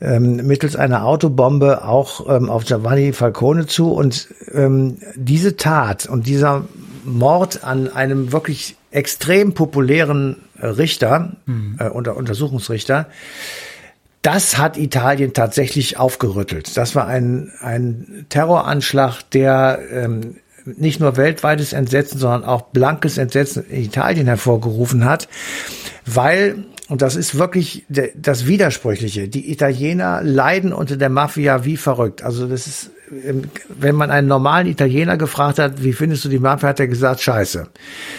ähm, 0.00 0.46
mittels 0.46 0.76
einer 0.76 1.04
Autobombe 1.04 1.84
auch 1.84 2.28
ähm, 2.28 2.50
auf 2.50 2.64
Giovanni 2.64 3.12
Falcone 3.12 3.66
zu. 3.66 3.92
Und 3.92 4.28
ähm, 4.52 4.98
diese 5.14 5.56
Tat 5.56 6.06
und 6.06 6.26
dieser 6.26 6.64
Mord 7.04 7.64
an 7.64 7.88
einem 7.88 8.32
wirklich 8.32 8.76
extrem 8.96 9.52
populären 9.52 10.36
Richter, 10.60 11.36
mhm. 11.44 11.76
äh, 11.78 11.88
unter 11.88 12.16
Untersuchungsrichter, 12.16 13.08
das 14.22 14.58
hat 14.58 14.76
Italien 14.76 15.34
tatsächlich 15.34 15.98
aufgerüttelt. 15.98 16.76
Das 16.76 16.94
war 16.94 17.06
ein, 17.06 17.52
ein 17.60 18.26
Terroranschlag, 18.28 19.22
der 19.30 19.78
ähm, 19.92 20.36
nicht 20.64 20.98
nur 20.98 21.16
weltweites 21.16 21.72
Entsetzen, 21.72 22.18
sondern 22.18 22.44
auch 22.44 22.62
blankes 22.62 23.18
Entsetzen 23.18 23.64
in 23.68 23.84
Italien 23.84 24.26
hervorgerufen 24.26 25.04
hat, 25.04 25.28
weil 26.06 26.64
und 26.88 27.02
das 27.02 27.16
ist 27.16 27.36
wirklich 27.36 27.84
das 27.88 28.46
Widersprüchliche. 28.46 29.28
Die 29.28 29.50
Italiener 29.50 30.22
leiden 30.22 30.72
unter 30.72 30.96
der 30.96 31.08
Mafia 31.08 31.64
wie 31.64 31.76
verrückt. 31.76 32.22
Also 32.22 32.46
das 32.46 32.68
ist, 32.68 32.90
wenn 33.08 33.94
man 33.94 34.10
einen 34.10 34.26
normalen 34.26 34.66
Italiener 34.66 35.16
gefragt 35.16 35.58
hat, 35.58 35.82
wie 35.82 35.92
findest 35.92 36.24
du 36.24 36.28
die 36.28 36.38
Mafia, 36.38 36.70
hat 36.70 36.80
er 36.80 36.88
gesagt, 36.88 37.20
scheiße. 37.20 37.68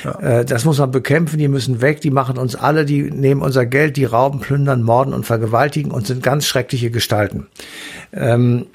Ja. 0.03 0.19
Äh, 0.19 0.45
das 0.45 0.65
muss 0.65 0.79
man 0.79 0.91
bekämpfen, 0.91 1.37
die 1.39 1.47
müssen 1.47 1.81
weg, 1.81 2.01
die 2.01 2.11
machen 2.11 2.37
uns 2.37 2.55
alle, 2.55 2.85
die 2.85 3.03
nehmen 3.03 3.41
unser 3.41 3.65
Geld, 3.65 3.97
die 3.97 4.05
rauben, 4.05 4.39
plündern, 4.39 4.83
morden 4.83 5.13
und 5.13 5.25
vergewaltigen 5.25 5.91
und 5.91 6.07
sind 6.07 6.23
ganz 6.23 6.45
schreckliche 6.45 6.91
Gestalten. 6.91 7.47
Ähm, 8.13 8.67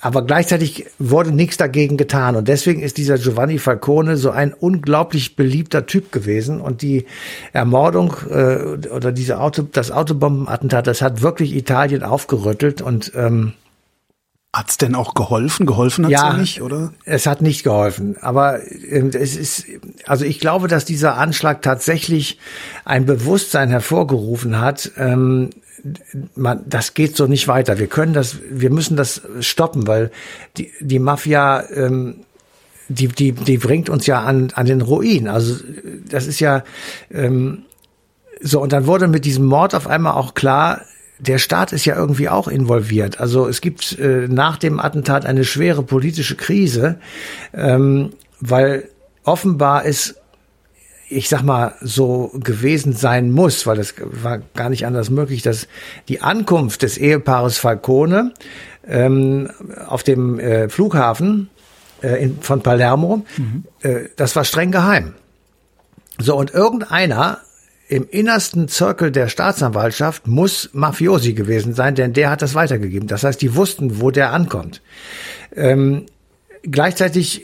aber 0.00 0.22
gleichzeitig 0.24 0.86
wurde 0.98 1.32
nichts 1.32 1.56
dagegen 1.56 1.96
getan. 1.96 2.36
Und 2.36 2.46
deswegen 2.48 2.80
ist 2.80 2.98
dieser 2.98 3.18
Giovanni 3.18 3.58
Falcone 3.58 4.16
so 4.16 4.30
ein 4.30 4.52
unglaublich 4.52 5.36
beliebter 5.36 5.86
Typ 5.86 6.12
gewesen. 6.12 6.60
Und 6.60 6.82
die 6.82 7.06
Ermordung 7.52 8.14
äh, 8.30 8.88
oder 8.88 9.10
diese 9.10 9.40
Auto, 9.40 9.62
das 9.62 9.90
Autobombenattentat, 9.90 10.86
das 10.86 11.02
hat 11.02 11.22
wirklich 11.22 11.56
Italien 11.56 12.02
aufgerüttelt. 12.02 12.82
Und 12.82 13.12
ähm, 13.16 13.54
Hat's 14.56 14.78
denn 14.78 14.94
auch 14.94 15.12
geholfen? 15.12 15.66
Geholfen 15.66 16.06
hat's 16.06 16.12
ja, 16.12 16.30
ja 16.30 16.36
nicht, 16.38 16.62
oder? 16.62 16.94
Es 17.04 17.26
hat 17.26 17.42
nicht 17.42 17.62
geholfen. 17.62 18.16
Aber 18.22 18.60
äh, 18.62 19.06
es 19.12 19.36
ist, 19.36 19.66
also 20.06 20.24
ich 20.24 20.40
glaube, 20.40 20.66
dass 20.66 20.86
dieser 20.86 21.18
Anschlag 21.18 21.60
tatsächlich 21.60 22.38
ein 22.86 23.04
Bewusstsein 23.04 23.68
hervorgerufen 23.68 24.58
hat, 24.58 24.92
ähm, 24.96 25.50
man, 26.36 26.64
das 26.66 26.94
geht 26.94 27.18
so 27.18 27.26
nicht 27.26 27.48
weiter. 27.48 27.78
Wir 27.78 27.86
können 27.86 28.14
das, 28.14 28.38
wir 28.48 28.70
müssen 28.70 28.96
das 28.96 29.20
stoppen, 29.40 29.86
weil 29.86 30.10
die, 30.56 30.72
die 30.80 31.00
Mafia, 31.00 31.62
ähm, 31.74 32.20
die, 32.88 33.08
die, 33.08 33.32
die 33.32 33.58
bringt 33.58 33.90
uns 33.90 34.06
ja 34.06 34.22
an, 34.22 34.52
an 34.54 34.64
den 34.64 34.80
Ruin. 34.80 35.28
Also 35.28 35.62
das 36.08 36.26
ist 36.26 36.40
ja 36.40 36.64
ähm, 37.10 37.64
so. 38.40 38.62
Und 38.62 38.72
dann 38.72 38.86
wurde 38.86 39.06
mit 39.06 39.26
diesem 39.26 39.44
Mord 39.44 39.74
auf 39.74 39.86
einmal 39.86 40.14
auch 40.14 40.32
klar, 40.32 40.80
der 41.18 41.38
Staat 41.38 41.72
ist 41.72 41.84
ja 41.84 41.96
irgendwie 41.96 42.28
auch 42.28 42.48
involviert. 42.48 43.20
Also 43.20 43.48
es 43.48 43.60
gibt 43.60 43.98
äh, 43.98 44.28
nach 44.28 44.56
dem 44.58 44.78
Attentat 44.80 45.24
eine 45.24 45.44
schwere 45.44 45.82
politische 45.82 46.36
Krise, 46.36 46.98
ähm, 47.54 48.10
weil 48.40 48.88
offenbar 49.24 49.84
ist 49.84 50.16
ich 51.08 51.28
sag 51.28 51.42
mal, 51.42 51.74
so 51.80 52.32
gewesen 52.34 52.92
sein 52.92 53.30
muss, 53.30 53.66
weil 53.66 53.78
es 53.78 53.94
war 54.00 54.38
gar 54.54 54.70
nicht 54.70 54.86
anders 54.86 55.10
möglich, 55.10 55.42
dass 55.42 55.68
die 56.08 56.20
Ankunft 56.20 56.82
des 56.82 56.98
Ehepaares 56.98 57.58
Falcone 57.58 58.34
ähm, 58.86 59.48
auf 59.86 60.02
dem 60.02 60.38
äh, 60.40 60.68
Flughafen 60.68 61.48
äh, 62.02 62.22
in, 62.24 62.40
von 62.40 62.62
Palermo, 62.62 63.24
mhm. 63.36 63.64
äh, 63.82 64.08
das 64.16 64.34
war 64.34 64.44
streng 64.44 64.72
geheim. 64.72 65.14
So, 66.18 66.36
und 66.36 66.52
irgendeiner 66.52 67.38
im 67.88 68.06
innersten 68.10 68.68
Zirkel 68.68 69.12
der 69.12 69.28
Staatsanwaltschaft 69.28 70.26
muss 70.26 70.70
Mafiosi 70.72 71.34
gewesen 71.34 71.74
sein, 71.74 71.94
denn 71.94 72.12
der 72.12 72.30
hat 72.30 72.42
das 72.42 72.54
weitergegeben. 72.54 73.08
Das 73.08 73.24
heißt, 73.24 73.40
die 73.40 73.54
wussten, 73.54 74.00
wo 74.00 74.10
der 74.10 74.32
ankommt. 74.32 74.82
Ähm, 75.54 76.06
Gleichzeitig, 76.68 77.42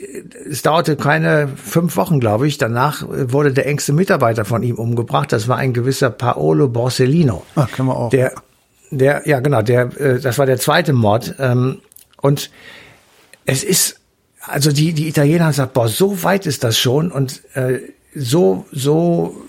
es 0.49 0.63
dauerte 0.63 0.97
keine 0.97 1.47
fünf 1.55 1.95
Wochen, 1.95 2.19
glaube 2.19 2.45
ich. 2.45 2.57
Danach 2.57 3.05
wurde 3.07 3.53
der 3.53 3.65
engste 3.67 3.93
Mitarbeiter 3.93 4.43
von 4.43 4.63
ihm 4.63 4.75
umgebracht. 4.75 5.31
Das 5.31 5.47
war 5.47 5.57
ein 5.57 5.71
gewisser 5.71 6.09
Paolo 6.09 6.67
Borsellino. 6.67 7.45
Ah, 7.55 7.67
kennen 7.73 7.87
wir 7.87 7.95
auch. 7.95 8.09
Der, 8.09 8.33
der, 8.91 9.21
ja 9.25 9.39
genau, 9.39 9.61
der, 9.61 9.97
äh, 9.97 10.19
das 10.19 10.37
war 10.37 10.45
der 10.45 10.57
zweite 10.57 10.91
Mord. 10.91 11.35
Ähm, 11.39 11.79
und 12.21 12.51
es 13.45 13.63
ist, 13.63 14.01
also 14.41 14.73
die, 14.73 14.91
die 14.91 15.07
Italiener 15.07 15.45
haben 15.45 15.51
gesagt, 15.51 15.73
boah, 15.73 15.87
so 15.87 16.23
weit 16.23 16.45
ist 16.45 16.65
das 16.65 16.77
schon 16.77 17.09
und 17.09 17.43
äh, 17.55 17.79
so, 18.15 18.65
so 18.71 19.41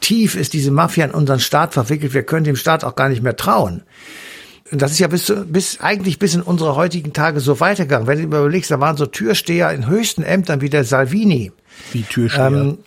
tief 0.00 0.36
ist 0.36 0.52
diese 0.52 0.70
Mafia 0.70 1.04
in 1.04 1.10
unseren 1.12 1.40
Staat 1.40 1.74
verwickelt, 1.74 2.14
wir 2.14 2.22
können 2.22 2.44
dem 2.44 2.56
Staat 2.56 2.84
auch 2.84 2.94
gar 2.94 3.08
nicht 3.08 3.22
mehr 3.22 3.36
trauen. 3.36 3.82
Und 4.70 4.82
das 4.82 4.92
ist 4.92 4.98
ja 4.98 5.08
bis, 5.08 5.32
bis 5.46 5.80
eigentlich 5.80 6.18
bis 6.18 6.34
in 6.34 6.42
unsere 6.42 6.74
heutigen 6.74 7.12
Tage 7.12 7.40
so 7.40 7.60
weitergegangen. 7.60 8.06
Wenn 8.06 8.18
du 8.18 8.24
überlegst, 8.24 8.70
da 8.70 8.80
waren 8.80 8.96
so 8.96 9.06
Türsteher 9.06 9.70
in 9.72 9.86
höchsten 9.86 10.22
Ämtern 10.22 10.60
wie 10.60 10.70
der 10.70 10.84
Salvini. 10.84 11.52
Wie 11.92 12.02
Türsteher? 12.02 12.46
Ähm, 12.46 12.78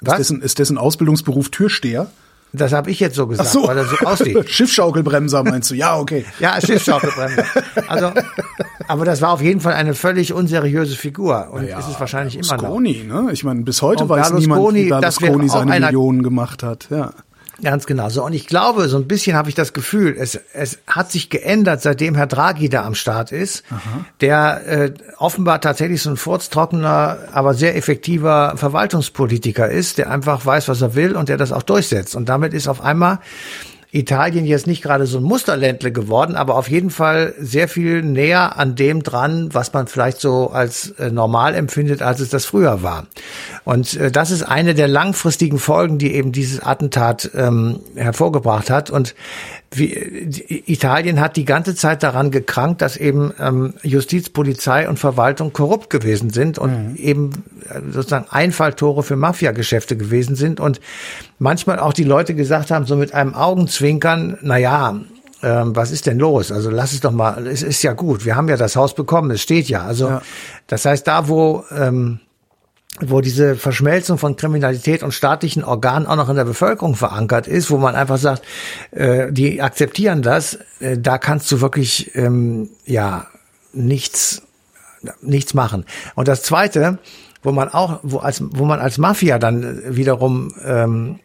was? 0.00 0.14
Ist 0.14 0.18
dessen, 0.18 0.42
ist 0.42 0.58
dessen 0.58 0.78
Ausbildungsberuf 0.78 1.50
Türsteher? 1.50 2.10
Das 2.54 2.72
habe 2.72 2.90
ich 2.90 3.00
jetzt 3.00 3.16
so 3.16 3.26
gesagt, 3.26 3.48
so. 3.48 3.66
weil 3.66 3.78
er 3.78 3.86
so 3.86 3.96
aussieht. 4.04 4.48
Schiffschaukelbremser 4.50 5.42
meinst 5.42 5.70
du? 5.70 5.74
Ja, 5.74 5.98
okay. 5.98 6.26
ja, 6.38 6.60
Schiffschaukelbremser. 6.60 7.44
Also, 7.88 8.12
aber 8.88 9.04
das 9.06 9.22
war 9.22 9.30
auf 9.32 9.40
jeden 9.40 9.60
Fall 9.60 9.72
eine 9.72 9.94
völlig 9.94 10.32
unseriöse 10.34 10.94
Figur 10.96 11.48
und 11.50 11.66
ja, 11.66 11.78
ist 11.78 11.88
es 11.88 11.98
wahrscheinlich 11.98 12.36
immer 12.36 12.56
noch. 12.56 12.62
Berlusconi, 12.62 13.04
ne? 13.04 13.28
Ich 13.32 13.42
meine, 13.44 13.62
bis 13.62 13.80
heute 13.80 14.04
und 14.04 14.10
weiß 14.10 14.32
niemand, 14.34 14.74
wie 14.74 14.88
Berlusconi 14.88 15.48
seine 15.48 15.80
Millionen 15.80 16.22
gemacht 16.22 16.62
hat. 16.62 16.88
Ja. 16.90 17.12
Ganz 17.62 17.86
genau 17.86 18.08
so. 18.08 18.24
Und 18.24 18.32
ich 18.32 18.48
glaube, 18.48 18.88
so 18.88 18.96
ein 18.96 19.06
bisschen 19.06 19.36
habe 19.36 19.48
ich 19.48 19.54
das 19.54 19.72
Gefühl, 19.72 20.16
es, 20.18 20.34
es 20.52 20.80
hat 20.88 21.12
sich 21.12 21.30
geändert, 21.30 21.80
seitdem 21.80 22.16
Herr 22.16 22.26
Draghi 22.26 22.68
da 22.68 22.84
am 22.84 22.96
Start 22.96 23.30
ist, 23.30 23.62
Aha. 23.70 24.04
der 24.20 24.66
äh, 24.66 24.94
offenbar 25.18 25.60
tatsächlich 25.60 26.02
so 26.02 26.10
ein 26.10 26.16
furztrockener, 26.16 27.18
aber 27.32 27.54
sehr 27.54 27.76
effektiver 27.76 28.54
Verwaltungspolitiker 28.56 29.70
ist, 29.70 29.98
der 29.98 30.10
einfach 30.10 30.44
weiß, 30.44 30.66
was 30.66 30.82
er 30.82 30.96
will 30.96 31.14
und 31.14 31.28
der 31.28 31.36
das 31.36 31.52
auch 31.52 31.62
durchsetzt. 31.62 32.16
Und 32.16 32.28
damit 32.28 32.52
ist 32.52 32.66
auf 32.66 32.80
einmal 32.80 33.20
Italien 33.94 34.46
jetzt 34.46 34.66
nicht 34.66 34.82
gerade 34.82 35.04
so 35.04 35.18
ein 35.18 35.24
Musterländle 35.24 35.92
geworden, 35.92 36.34
aber 36.34 36.56
auf 36.56 36.70
jeden 36.70 36.88
Fall 36.88 37.34
sehr 37.38 37.68
viel 37.68 38.02
näher 38.02 38.58
an 38.58 38.74
dem 38.74 39.02
dran, 39.02 39.50
was 39.52 39.74
man 39.74 39.86
vielleicht 39.86 40.18
so 40.18 40.50
als 40.50 40.92
äh, 40.92 41.10
normal 41.10 41.54
empfindet, 41.54 42.00
als 42.00 42.18
es 42.20 42.30
das 42.30 42.46
früher 42.46 42.82
war. 42.82 43.06
Und 43.64 43.94
äh, 43.96 44.10
das 44.10 44.30
ist 44.30 44.44
eine 44.44 44.74
der 44.74 44.88
langfristigen 44.88 45.58
Folgen, 45.58 45.98
die 45.98 46.14
eben 46.14 46.32
dieses 46.32 46.60
Attentat 46.60 47.30
ähm, 47.34 47.80
hervorgebracht 47.94 48.70
hat. 48.70 48.88
Und 48.88 49.14
wie, 49.76 49.92
Italien 50.66 51.20
hat 51.20 51.36
die 51.36 51.44
ganze 51.44 51.74
Zeit 51.74 52.02
daran 52.02 52.30
gekrankt, 52.30 52.82
dass 52.82 52.96
eben 52.96 53.32
ähm, 53.40 53.74
Justiz, 53.82 54.28
Polizei 54.28 54.88
und 54.88 54.98
Verwaltung 54.98 55.52
korrupt 55.52 55.90
gewesen 55.90 56.30
sind 56.30 56.58
und 56.58 56.90
mhm. 56.90 56.96
eben 56.96 57.30
äh, 57.68 57.80
sozusagen 57.90 58.26
Einfalltore 58.30 59.02
für 59.02 59.16
Mafiageschäfte 59.16 59.96
gewesen 59.96 60.36
sind 60.36 60.60
und 60.60 60.80
manchmal 61.38 61.78
auch 61.78 61.92
die 61.92 62.04
Leute 62.04 62.34
gesagt 62.34 62.70
haben, 62.70 62.86
so 62.86 62.96
mit 62.96 63.14
einem 63.14 63.34
Augenzwinkern, 63.34 64.38
na 64.42 64.56
ja, 64.56 65.00
ähm, 65.42 65.74
was 65.74 65.90
ist 65.90 66.06
denn 66.06 66.18
los? 66.18 66.52
Also 66.52 66.70
lass 66.70 66.92
es 66.92 67.00
doch 67.00 67.10
mal, 67.10 67.46
es 67.46 67.62
ist 67.62 67.82
ja 67.82 67.92
gut, 67.92 68.24
wir 68.24 68.36
haben 68.36 68.48
ja 68.48 68.56
das 68.56 68.76
Haus 68.76 68.94
bekommen, 68.94 69.30
es 69.32 69.42
steht 69.42 69.68
ja. 69.68 69.84
Also 69.84 70.08
ja. 70.08 70.22
das 70.66 70.84
heißt, 70.84 71.06
da 71.06 71.28
wo 71.28 71.64
ähm, 71.76 72.20
wo 73.00 73.20
diese 73.20 73.56
Verschmelzung 73.56 74.18
von 74.18 74.36
Kriminalität 74.36 75.02
und 75.02 75.12
staatlichen 75.12 75.64
Organen 75.64 76.06
auch 76.06 76.16
noch 76.16 76.28
in 76.28 76.36
der 76.36 76.44
Bevölkerung 76.44 76.94
verankert 76.94 77.46
ist, 77.46 77.70
wo 77.70 77.78
man 77.78 77.94
einfach 77.94 78.18
sagt, 78.18 78.42
äh, 78.90 79.32
die 79.32 79.62
akzeptieren 79.62 80.22
das, 80.22 80.58
äh, 80.80 80.98
da 80.98 81.18
kannst 81.18 81.50
du 81.50 81.60
wirklich 81.60 82.14
ähm, 82.14 82.70
ja 82.84 83.26
nichts 83.72 84.42
nichts 85.20 85.54
machen. 85.54 85.84
Und 86.14 86.28
das 86.28 86.42
Zweite, 86.42 86.98
wo 87.42 87.50
man 87.50 87.68
auch, 87.68 88.00
wo 88.02 88.18
als 88.18 88.42
wo 88.50 88.64
man 88.64 88.78
als 88.78 88.98
Mafia 88.98 89.38
dann 89.38 89.96
wiederum 89.96 90.54
ähm, 90.64 91.18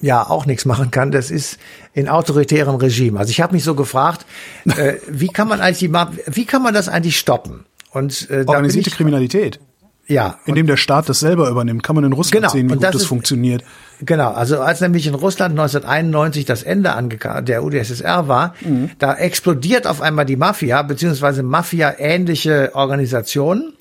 ja 0.00 0.28
auch 0.28 0.46
nichts 0.46 0.64
machen 0.64 0.90
kann, 0.90 1.10
das 1.10 1.30
ist 1.30 1.58
in 1.94 2.08
autoritären 2.08 2.76
Regimen. 2.76 3.16
Also 3.16 3.30
ich 3.30 3.40
habe 3.40 3.54
mich 3.54 3.64
so 3.64 3.74
gefragt, 3.74 4.26
äh, 4.66 4.94
wie 5.08 5.28
kann 5.28 5.48
man 5.48 5.60
eigentlich 5.60 5.78
die, 5.78 5.92
wie 6.26 6.44
kann 6.44 6.62
man 6.62 6.74
das 6.74 6.88
eigentlich 6.88 7.18
stoppen? 7.18 7.64
Und 7.92 8.28
äh, 8.30 8.44
organisierte 8.46 8.90
Kriminalität. 8.90 9.60
Ja. 10.08 10.38
Indem 10.46 10.66
der 10.66 10.76
Staat 10.76 11.08
das 11.08 11.20
selber 11.20 11.48
übernimmt. 11.48 11.82
Kann 11.82 11.94
man 11.94 12.04
in 12.04 12.12
Russland 12.12 12.42
genau. 12.42 12.52
sehen, 12.52 12.68
wie 12.68 12.74
gut 12.74 12.82
das, 12.82 12.92
das 12.94 13.04
funktioniert. 13.04 13.62
Genau, 14.00 14.30
also 14.30 14.60
als 14.60 14.80
nämlich 14.80 15.06
in 15.06 15.14
Russland 15.14 15.58
1991 15.58 16.44
das 16.44 16.62
Ende 16.62 16.94
der 17.42 17.64
UdSSR 17.64 18.28
war, 18.28 18.54
mhm. 18.60 18.90
da 18.98 19.14
explodiert 19.14 19.86
auf 19.86 20.00
einmal 20.00 20.24
die 20.24 20.36
Mafia, 20.36 20.82
beziehungsweise 20.82 21.42
Mafia-ähnliche 21.42 22.70
Organisationen. 22.74 23.72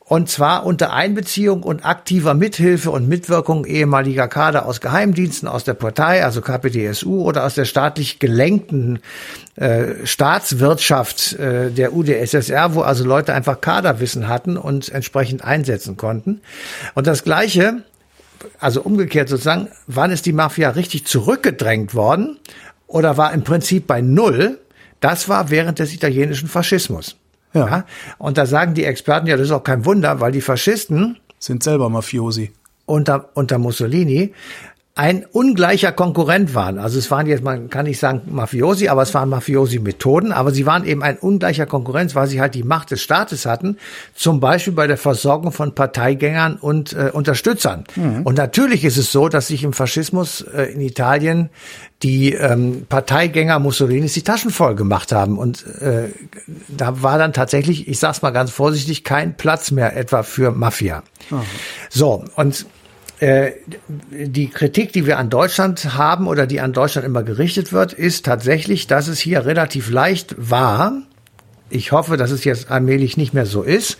Und 0.00 0.30
zwar 0.30 0.64
unter 0.64 0.94
Einbeziehung 0.94 1.62
und 1.62 1.84
aktiver 1.84 2.32
Mithilfe 2.32 2.90
und 2.90 3.08
Mitwirkung 3.08 3.66
ehemaliger 3.66 4.26
Kader 4.26 4.64
aus 4.64 4.80
Geheimdiensten, 4.80 5.46
aus 5.46 5.64
der 5.64 5.74
Partei, 5.74 6.24
also 6.24 6.40
KPDSU 6.40 7.20
oder 7.20 7.44
aus 7.44 7.54
der 7.54 7.66
staatlich 7.66 8.18
gelenkten 8.18 9.00
äh, 9.56 10.06
Staatswirtschaft 10.06 11.34
äh, 11.34 11.70
der 11.70 11.92
UdSSR, 11.92 12.74
wo 12.74 12.80
also 12.80 13.04
Leute 13.04 13.34
einfach 13.34 13.60
Kaderwissen 13.60 14.28
hatten 14.28 14.56
und 14.56 14.88
entsprechend 14.88 15.44
einsetzen 15.44 15.98
konnten. 15.98 16.40
Und 16.94 17.06
das 17.06 17.22
Gleiche 17.22 17.82
also 18.58 18.82
umgekehrt 18.82 19.28
sozusagen, 19.28 19.68
wann 19.86 20.10
ist 20.10 20.26
die 20.26 20.32
Mafia 20.32 20.70
richtig 20.70 21.06
zurückgedrängt 21.06 21.94
worden 21.94 22.38
oder 22.86 23.16
war 23.16 23.32
im 23.32 23.44
Prinzip 23.44 23.86
bei 23.86 24.00
Null? 24.00 24.58
Das 25.00 25.28
war 25.28 25.50
während 25.50 25.78
des 25.78 25.94
italienischen 25.94 26.48
Faschismus. 26.48 27.16
Ja. 27.54 27.66
ja. 27.66 27.84
Und 28.18 28.38
da 28.38 28.46
sagen 28.46 28.74
die 28.74 28.84
Experten, 28.84 29.26
ja, 29.26 29.36
das 29.36 29.46
ist 29.46 29.52
auch 29.52 29.64
kein 29.64 29.84
Wunder, 29.84 30.20
weil 30.20 30.32
die 30.32 30.40
Faschisten 30.40 31.18
sind 31.38 31.62
selber 31.62 31.88
Mafiosi. 31.88 32.52
Unter, 32.86 33.28
unter 33.34 33.58
Mussolini 33.58 34.34
ein 34.98 35.24
ungleicher 35.30 35.92
Konkurrent 35.92 36.56
waren. 36.56 36.80
Also 36.80 36.98
es 36.98 37.08
waren 37.08 37.28
jetzt, 37.28 37.44
man 37.44 37.70
kann 37.70 37.86
nicht 37.86 38.00
sagen 38.00 38.22
Mafiosi, 38.26 38.88
aber 38.88 39.02
es 39.02 39.14
waren 39.14 39.28
Mafiosi-Methoden, 39.28 40.32
aber 40.32 40.50
sie 40.50 40.66
waren 40.66 40.84
eben 40.84 41.04
ein 41.04 41.16
ungleicher 41.18 41.66
Konkurrenz, 41.66 42.16
weil 42.16 42.26
sie 42.26 42.40
halt 42.40 42.56
die 42.56 42.64
Macht 42.64 42.90
des 42.90 43.00
Staates 43.00 43.46
hatten, 43.46 43.76
zum 44.16 44.40
Beispiel 44.40 44.72
bei 44.72 44.88
der 44.88 44.96
Versorgung 44.96 45.52
von 45.52 45.72
Parteigängern 45.72 46.56
und 46.56 46.94
äh, 46.94 47.10
Unterstützern. 47.12 47.84
Mhm. 47.94 48.22
Und 48.24 48.36
natürlich 48.36 48.84
ist 48.84 48.96
es 48.96 49.12
so, 49.12 49.28
dass 49.28 49.46
sich 49.46 49.62
im 49.62 49.72
Faschismus 49.72 50.40
äh, 50.40 50.64
in 50.72 50.80
Italien 50.80 51.50
die 52.02 52.32
ähm, 52.32 52.86
Parteigänger 52.88 53.60
Mussolinis 53.60 54.14
die 54.14 54.22
Taschen 54.22 54.50
voll 54.50 54.74
gemacht 54.74 55.12
haben. 55.12 55.38
Und 55.38 55.64
äh, 55.80 56.08
da 56.66 57.02
war 57.02 57.18
dann 57.18 57.32
tatsächlich, 57.32 57.86
ich 57.86 58.00
sag's 58.00 58.22
mal 58.22 58.30
ganz 58.30 58.50
vorsichtig, 58.50 59.04
kein 59.04 59.36
Platz 59.36 59.70
mehr 59.70 59.96
etwa 59.96 60.24
für 60.24 60.50
Mafia. 60.50 61.04
Mhm. 61.30 61.42
So, 61.88 62.24
und 62.34 62.66
die 63.20 64.48
Kritik, 64.48 64.92
die 64.92 65.06
wir 65.06 65.18
an 65.18 65.28
Deutschland 65.28 65.94
haben 65.94 66.26
oder 66.28 66.46
die 66.46 66.60
an 66.60 66.72
Deutschland 66.72 67.06
immer 67.06 67.22
gerichtet 67.22 67.72
wird, 67.72 67.92
ist 67.92 68.24
tatsächlich, 68.24 68.86
dass 68.86 69.08
es 69.08 69.18
hier 69.18 69.44
relativ 69.44 69.90
leicht 69.90 70.34
war. 70.38 71.02
Ich 71.70 71.92
hoffe, 71.92 72.16
dass 72.16 72.30
es 72.30 72.44
jetzt 72.44 72.70
allmählich 72.70 73.16
nicht 73.16 73.34
mehr 73.34 73.46
so 73.46 73.62
ist 73.62 73.98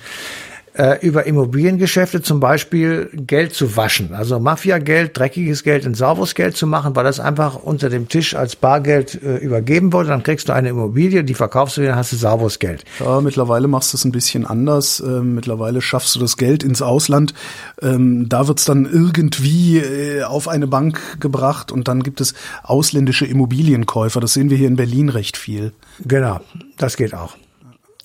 äh, 0.78 1.04
über 1.04 1.26
Immobiliengeschäfte 1.26 2.22
zum 2.22 2.38
Beispiel 2.38 3.10
Geld 3.12 3.52
zu 3.52 3.76
waschen. 3.76 4.14
Also 4.14 4.38
Mafiageld, 4.38 5.18
dreckiges 5.18 5.64
Geld 5.64 5.84
in 5.84 5.94
sauberes 5.94 6.34
Geld 6.34 6.56
zu 6.56 6.66
machen, 6.66 6.94
weil 6.94 7.04
das 7.04 7.18
einfach 7.18 7.56
unter 7.56 7.90
dem 7.90 8.08
Tisch 8.08 8.36
als 8.36 8.54
Bargeld 8.54 9.20
äh, 9.22 9.38
übergeben 9.38 9.92
wurde. 9.92 10.10
Dann 10.10 10.22
kriegst 10.22 10.48
du 10.48 10.52
eine 10.52 10.68
Immobilie, 10.68 11.24
die 11.24 11.34
verkaufst 11.34 11.76
du, 11.76 11.84
dann 11.84 11.96
hast 11.96 12.12
du 12.12 12.16
sauberes 12.16 12.60
Geld. 12.60 12.84
Ja, 13.00 13.20
mittlerweile 13.20 13.66
machst 13.66 13.92
du 13.92 13.96
es 13.96 14.04
ein 14.04 14.12
bisschen 14.12 14.46
anders. 14.46 15.00
Äh, 15.00 15.20
mittlerweile 15.20 15.82
schaffst 15.82 16.14
du 16.14 16.20
das 16.20 16.36
Geld 16.36 16.62
ins 16.62 16.80
Ausland. 16.80 17.34
Ähm, 17.82 18.28
da 18.28 18.46
wird's 18.46 18.64
dann 18.64 18.86
irgendwie 18.86 19.78
äh, 19.78 20.22
auf 20.22 20.46
eine 20.46 20.68
Bank 20.68 21.20
gebracht 21.20 21.72
und 21.72 21.88
dann 21.88 22.04
gibt 22.04 22.20
es 22.20 22.34
ausländische 22.62 23.26
Immobilienkäufer. 23.26 24.20
Das 24.20 24.34
sehen 24.34 24.48
wir 24.48 24.56
hier 24.56 24.68
in 24.68 24.76
Berlin 24.76 25.08
recht 25.08 25.36
viel. 25.36 25.72
Genau, 26.04 26.40
das 26.76 26.96
geht 26.96 27.14
auch. 27.14 27.34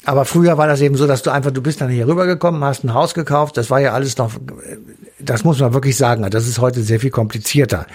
Aber 0.05 0.25
früher 0.25 0.57
war 0.57 0.67
das 0.67 0.81
eben 0.81 0.95
so, 0.95 1.07
dass 1.07 1.23
du 1.23 1.31
einfach, 1.31 1.51
du 1.51 1.61
bist 1.61 1.81
dann 1.81 1.89
hier 1.89 2.07
rübergekommen, 2.07 2.63
hast 2.63 2.83
ein 2.83 2.93
Haus 2.93 3.13
gekauft, 3.13 3.55
das 3.57 3.69
war 3.69 3.79
ja 3.79 3.93
alles 3.93 4.17
noch, 4.17 4.31
das 5.19 5.43
muss 5.43 5.59
man 5.59 5.73
wirklich 5.73 5.95
sagen, 5.95 6.29
das 6.29 6.47
ist 6.47 6.59
heute 6.59 6.81
sehr 6.83 6.99
viel 6.99 7.09
komplizierter. 7.09 7.87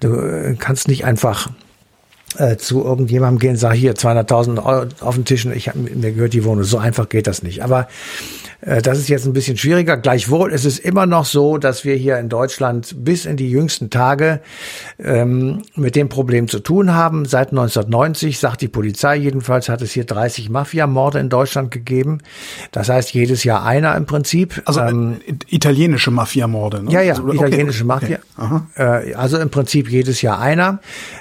Du 0.00 0.14
äh, 0.14 0.56
kannst 0.58 0.88
nicht 0.88 1.04
einfach 1.06 1.48
äh, 2.36 2.56
zu 2.56 2.84
irgendjemandem 2.84 3.38
gehen 3.38 3.50
und 3.50 3.56
sagen, 3.56 3.78
hier 3.78 3.94
200.000 3.94 4.64
Euro 4.64 4.86
auf 5.00 5.14
den 5.14 5.24
Tisch 5.24 5.46
ich, 5.46 5.74
mir 5.74 6.12
gehört 6.12 6.34
die 6.34 6.44
Wohnung. 6.44 6.64
So 6.64 6.78
einfach 6.78 7.08
geht 7.08 7.26
das 7.26 7.42
nicht. 7.42 7.62
Aber 7.62 7.88
das 8.60 8.98
ist 8.98 9.08
jetzt 9.08 9.26
ein 9.26 9.32
bisschen 9.32 9.56
schwieriger. 9.56 9.96
Gleichwohl 9.96 10.52
ist 10.52 10.64
es 10.64 10.78
immer 10.78 11.06
noch 11.06 11.24
so, 11.24 11.58
dass 11.58 11.84
wir 11.84 11.94
hier 11.94 12.18
in 12.18 12.28
Deutschland 12.28 12.94
bis 13.04 13.26
in 13.26 13.36
die 13.36 13.50
jüngsten 13.50 13.90
Tage 13.90 14.40
ähm, 14.98 15.62
mit 15.74 15.96
dem 15.96 16.08
Problem 16.08 16.48
zu 16.48 16.60
tun 16.60 16.94
haben. 16.94 17.26
Seit 17.26 17.50
1990, 17.50 18.38
sagt 18.38 18.62
die 18.62 18.68
Polizei 18.68 19.16
jedenfalls, 19.16 19.68
hat 19.68 19.82
es 19.82 19.92
hier 19.92 20.04
30 20.04 20.50
Mafiamorde 20.50 21.18
in 21.18 21.28
Deutschland 21.28 21.70
gegeben. 21.70 22.18
Das 22.72 22.88
heißt, 22.88 23.12
jedes 23.12 23.44
Jahr 23.44 23.64
einer 23.64 23.94
im 23.96 24.06
Prinzip. 24.06 24.62
Also 24.64 24.80
äh, 24.80 24.90
ähm, 24.90 25.16
italienische 25.48 26.10
Mafiamorde, 26.10 26.82
ne? 26.82 26.90
Ja, 26.90 27.02
ja, 27.02 27.14
also, 27.14 27.32
italienische 27.32 27.84
okay, 27.84 28.18
Mafia. 28.36 28.62
Okay. 28.76 29.10
Äh, 29.10 29.14
also 29.14 29.38
im 29.38 29.50
Prinzip 29.50 29.90
jedes 29.90 30.22
Jahr 30.22 30.40
einer. 30.40 30.80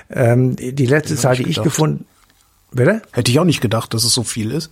Ähm, 0.10 0.56
die 0.56 0.86
letzte 0.86 1.16
Zahl, 1.16 1.36
die 1.36 1.48
ich 1.50 1.62
gefunden 1.62 2.06
Bitte? 2.76 3.02
Hätte 3.14 3.32
ich 3.32 3.40
auch 3.40 3.46
nicht 3.46 3.62
gedacht, 3.62 3.94
dass 3.94 4.04
es 4.04 4.14
so 4.14 4.24
viel 4.24 4.52
ist. 4.52 4.70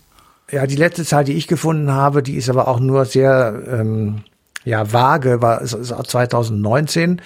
Ja, 0.53 0.67
die 0.67 0.75
letzte 0.75 1.03
Zahl, 1.03 1.23
die 1.23 1.33
ich 1.33 1.47
gefunden 1.47 1.91
habe, 1.91 2.21
die 2.21 2.35
ist 2.35 2.47
aber 2.47 2.67
auch 2.67 2.79
nur 2.79 3.05
sehr 3.05 3.59
ähm, 3.67 4.23
ja 4.65 4.93
vage, 4.93 5.41
war 5.41 5.61
ist, 5.61 5.73
ist 5.73 5.91
auch 5.91 6.03
2019. 6.03 7.21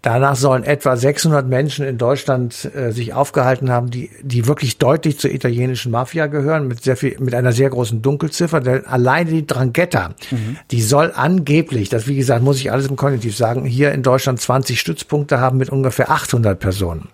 Danach 0.00 0.34
sollen 0.34 0.64
etwa 0.64 0.96
600 0.96 1.46
Menschen 1.46 1.86
in 1.86 1.98
Deutschland 1.98 2.68
äh, 2.74 2.90
sich 2.90 3.12
aufgehalten 3.14 3.70
haben, 3.70 3.90
die, 3.90 4.10
die 4.22 4.46
wirklich 4.46 4.78
deutlich 4.78 5.18
zur 5.18 5.30
italienischen 5.30 5.92
Mafia 5.92 6.26
gehören, 6.26 6.66
mit 6.66 6.82
sehr 6.82 6.96
viel, 6.96 7.16
mit 7.20 7.34
einer 7.34 7.52
sehr 7.52 7.70
großen 7.70 8.00
Dunkelziffer. 8.02 8.60
Denn 8.60 8.86
alleine 8.86 9.30
die 9.30 9.46
Drangheta, 9.46 10.14
mhm. 10.30 10.56
die 10.72 10.82
soll 10.82 11.12
angeblich, 11.14 11.88
das 11.88 12.08
wie 12.08 12.16
gesagt, 12.16 12.42
muss 12.42 12.58
ich 12.58 12.72
alles 12.72 12.88
im 12.88 12.96
Konjunktiv 12.96 13.36
sagen, 13.36 13.64
hier 13.64 13.92
in 13.92 14.02
Deutschland 14.02 14.40
20 14.40 14.80
Stützpunkte 14.80 15.38
haben 15.38 15.58
mit 15.58 15.70
ungefähr 15.70 16.10
800 16.10 16.58
Personen. 16.58 17.08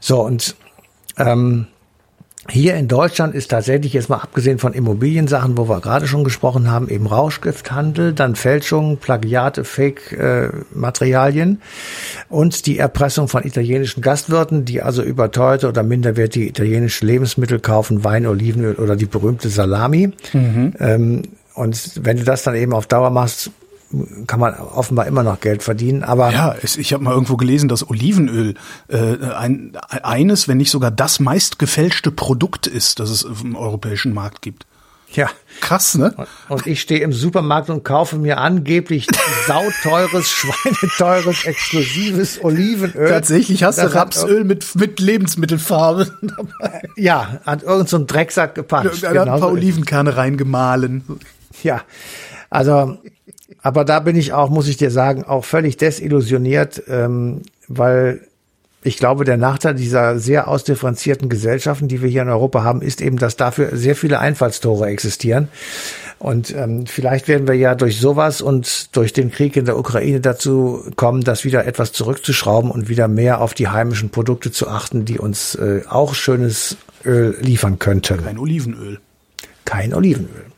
So 0.00 0.22
und 0.22 0.56
ähm, 1.18 1.68
hier 2.50 2.74
in 2.74 2.88
Deutschland 2.88 3.34
ist 3.34 3.50
tatsächlich 3.50 3.94
jetzt 3.94 4.10
mal 4.10 4.18
abgesehen 4.18 4.58
von 4.58 4.74
Immobiliensachen, 4.74 5.56
wo 5.56 5.68
wir 5.68 5.80
gerade 5.80 6.06
schon 6.06 6.24
gesprochen 6.24 6.70
haben, 6.70 6.90
eben 6.90 7.06
Rauschgifthandel, 7.06 8.12
dann 8.12 8.36
Fälschung, 8.36 8.98
Plagiate, 8.98 9.64
Fake-Materialien 9.64 11.52
äh, 11.52 12.34
und 12.34 12.66
die 12.66 12.78
Erpressung 12.78 13.28
von 13.28 13.44
italienischen 13.44 14.02
Gastwirten, 14.02 14.66
die 14.66 14.82
also 14.82 15.02
überteuerte 15.02 15.68
oder 15.68 15.82
minderwertige 15.82 16.46
italienische 16.46 17.06
Lebensmittel 17.06 17.60
kaufen, 17.60 18.04
Wein, 18.04 18.26
Olivenöl 18.26 18.74
oder 18.74 18.94
die 18.94 19.06
berühmte 19.06 19.48
Salami. 19.48 20.12
Mhm. 20.34 20.74
Ähm, 20.78 21.22
und 21.54 22.04
wenn 22.04 22.18
du 22.18 22.24
das 22.24 22.42
dann 22.42 22.56
eben 22.56 22.74
auf 22.74 22.86
Dauer 22.86 23.10
machst, 23.10 23.50
kann 24.26 24.40
man 24.40 24.54
offenbar 24.54 25.06
immer 25.06 25.22
noch 25.22 25.40
Geld 25.40 25.62
verdienen. 25.62 26.02
Aber 26.02 26.32
ja, 26.32 26.56
ich 26.62 26.92
habe 26.92 27.04
mal 27.04 27.12
irgendwo 27.12 27.36
gelesen, 27.36 27.68
dass 27.68 27.88
Olivenöl 27.88 28.54
äh, 28.88 29.16
ein, 29.36 29.76
eines, 30.02 30.48
wenn 30.48 30.58
nicht 30.58 30.70
sogar 30.70 30.90
das 30.90 31.20
meist 31.20 31.58
gefälschte 31.58 32.10
Produkt 32.10 32.66
ist, 32.66 33.00
das 33.00 33.10
es 33.10 33.22
im 33.22 33.56
europäischen 33.56 34.12
Markt 34.12 34.42
gibt. 34.42 34.66
Ja. 35.14 35.30
Krass, 35.60 35.94
ne? 35.94 36.12
Und 36.48 36.66
ich 36.66 36.80
stehe 36.80 37.00
im 37.00 37.12
Supermarkt 37.12 37.70
und 37.70 37.84
kaufe 37.84 38.16
mir 38.16 38.38
angeblich 38.38 39.06
sauteures, 39.46 40.28
schweineteures, 40.28 41.44
exklusives 41.44 42.42
Olivenöl. 42.42 43.08
Tatsächlich 43.08 43.62
hast 43.62 43.78
du 43.78 43.94
Rapsöl 43.94 44.44
mit, 44.44 44.74
mit 44.74 45.00
Lebensmittelfarbe 45.00 46.10
dabei. 46.20 46.82
Ja, 46.96 47.40
hat 47.44 47.62
irgendein 47.62 47.86
so 47.86 48.04
Drecksack 48.04 48.54
gepackt. 48.54 49.02
Da 49.02 49.08
hat 49.10 49.28
ein 49.28 49.40
paar 49.40 49.50
Olivenkerne 49.50 50.16
reingemahlen. 50.16 51.04
Ja, 51.62 51.82
also 52.50 52.98
aber 53.62 53.84
da 53.84 54.00
bin 54.00 54.16
ich 54.16 54.32
auch, 54.32 54.50
muss 54.50 54.68
ich 54.68 54.76
dir 54.76 54.90
sagen, 54.90 55.24
auch 55.24 55.44
völlig 55.44 55.76
desillusioniert, 55.76 56.82
ähm, 56.88 57.42
weil 57.68 58.20
ich 58.86 58.98
glaube, 58.98 59.24
der 59.24 59.38
Nachteil 59.38 59.74
dieser 59.74 60.18
sehr 60.18 60.46
ausdifferenzierten 60.46 61.30
Gesellschaften, 61.30 61.88
die 61.88 62.02
wir 62.02 62.10
hier 62.10 62.22
in 62.22 62.28
Europa 62.28 62.64
haben, 62.64 62.82
ist 62.82 63.00
eben, 63.00 63.16
dass 63.16 63.36
dafür 63.36 63.74
sehr 63.76 63.96
viele 63.96 64.18
Einfallstore 64.18 64.86
existieren. 64.88 65.48
Und 66.18 66.54
ähm, 66.54 66.86
vielleicht 66.86 67.26
werden 67.26 67.48
wir 67.48 67.54
ja 67.54 67.74
durch 67.74 67.98
sowas 67.98 68.42
und 68.42 68.94
durch 68.94 69.14
den 69.14 69.30
Krieg 69.30 69.56
in 69.56 69.64
der 69.64 69.78
Ukraine 69.78 70.20
dazu 70.20 70.84
kommen, 70.96 71.22
das 71.22 71.44
wieder 71.44 71.66
etwas 71.66 71.92
zurückzuschrauben 71.92 72.70
und 72.70 72.88
wieder 72.88 73.08
mehr 73.08 73.40
auf 73.40 73.54
die 73.54 73.68
heimischen 73.68 74.10
Produkte 74.10 74.52
zu 74.52 74.68
achten, 74.68 75.06
die 75.06 75.18
uns 75.18 75.54
äh, 75.54 75.82
auch 75.88 76.14
schönes 76.14 76.76
Öl 77.04 77.36
liefern 77.40 77.78
könnten. 77.78 78.22
Kein 78.22 78.38
Olivenöl. 78.38 79.00
Kein 79.64 79.94
Olivenöl. 79.94 80.53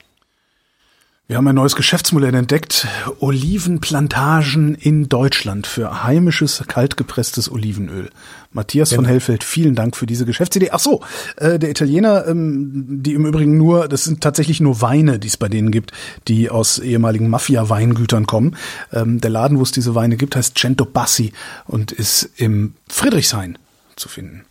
Wir 1.28 1.38
haben 1.38 1.48
ein 1.48 1.56
neues 1.56 1.74
Geschäftsmodell 1.74 2.36
entdeckt. 2.36 2.86
Olivenplantagen 3.18 4.76
in 4.76 5.08
Deutschland 5.08 5.66
für 5.66 6.04
heimisches, 6.04 6.62
kaltgepresstes 6.68 7.50
Olivenöl. 7.50 8.10
Matthias 8.52 8.90
genau. 8.90 9.02
von 9.02 9.08
Hellfeld, 9.08 9.42
vielen 9.42 9.74
Dank 9.74 9.96
für 9.96 10.06
diese 10.06 10.24
Geschäftsidee. 10.24 10.70
Ach 10.70 10.78
so, 10.78 11.02
äh, 11.36 11.58
der 11.58 11.70
Italiener, 11.70 12.28
ähm, 12.28 13.02
die 13.02 13.14
im 13.14 13.26
Übrigen 13.26 13.56
nur, 13.56 13.88
das 13.88 14.04
sind 14.04 14.20
tatsächlich 14.20 14.60
nur 14.60 14.80
Weine, 14.82 15.18
die 15.18 15.26
es 15.26 15.36
bei 15.36 15.48
denen 15.48 15.72
gibt, 15.72 15.90
die 16.28 16.48
aus 16.48 16.78
ehemaligen 16.78 17.28
Mafia-Weingütern 17.28 18.28
kommen. 18.28 18.56
Ähm, 18.92 19.20
der 19.20 19.30
Laden, 19.30 19.58
wo 19.58 19.62
es 19.62 19.72
diese 19.72 19.96
Weine 19.96 20.16
gibt, 20.16 20.36
heißt 20.36 20.56
Cento 20.56 20.84
Bassi 20.84 21.32
und 21.64 21.90
ist 21.90 22.30
im 22.36 22.74
Friedrichshain 22.88 23.58
zu 23.96 24.08
finden. 24.08 24.44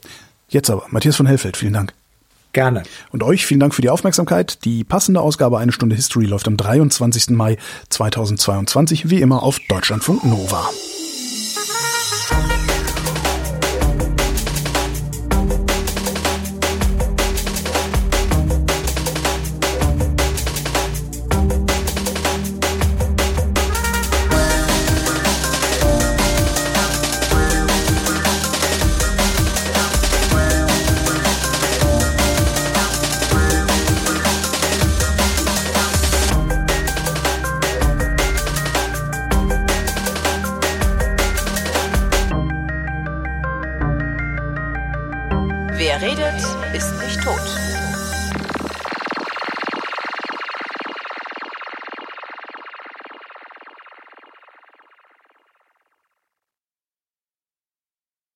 Jetzt 0.50 0.70
aber, 0.70 0.84
Matthias 0.90 1.16
von 1.16 1.26
Hellfeld, 1.26 1.56
vielen 1.56 1.74
Dank. 1.74 1.94
Gerne. 2.56 2.84
Und 3.12 3.22
euch 3.22 3.46
vielen 3.46 3.60
Dank 3.60 3.76
für 3.76 3.82
die 3.82 3.90
Aufmerksamkeit. 3.90 4.64
Die 4.64 4.86
passende 4.86 5.20
Ausgabe 5.20 5.58
Eine 5.58 5.74
Stunde 5.74 5.94
History 5.94 6.26
läuft 6.26 6.48
am 6.48 6.56
23. 6.56 7.32
Mai 7.32 7.58
2022, 7.90 9.10
wie 9.10 9.20
immer 9.20 9.44
auf 9.44 9.60
Deutschlandfunk 9.68 10.24
Nova. 10.24 10.70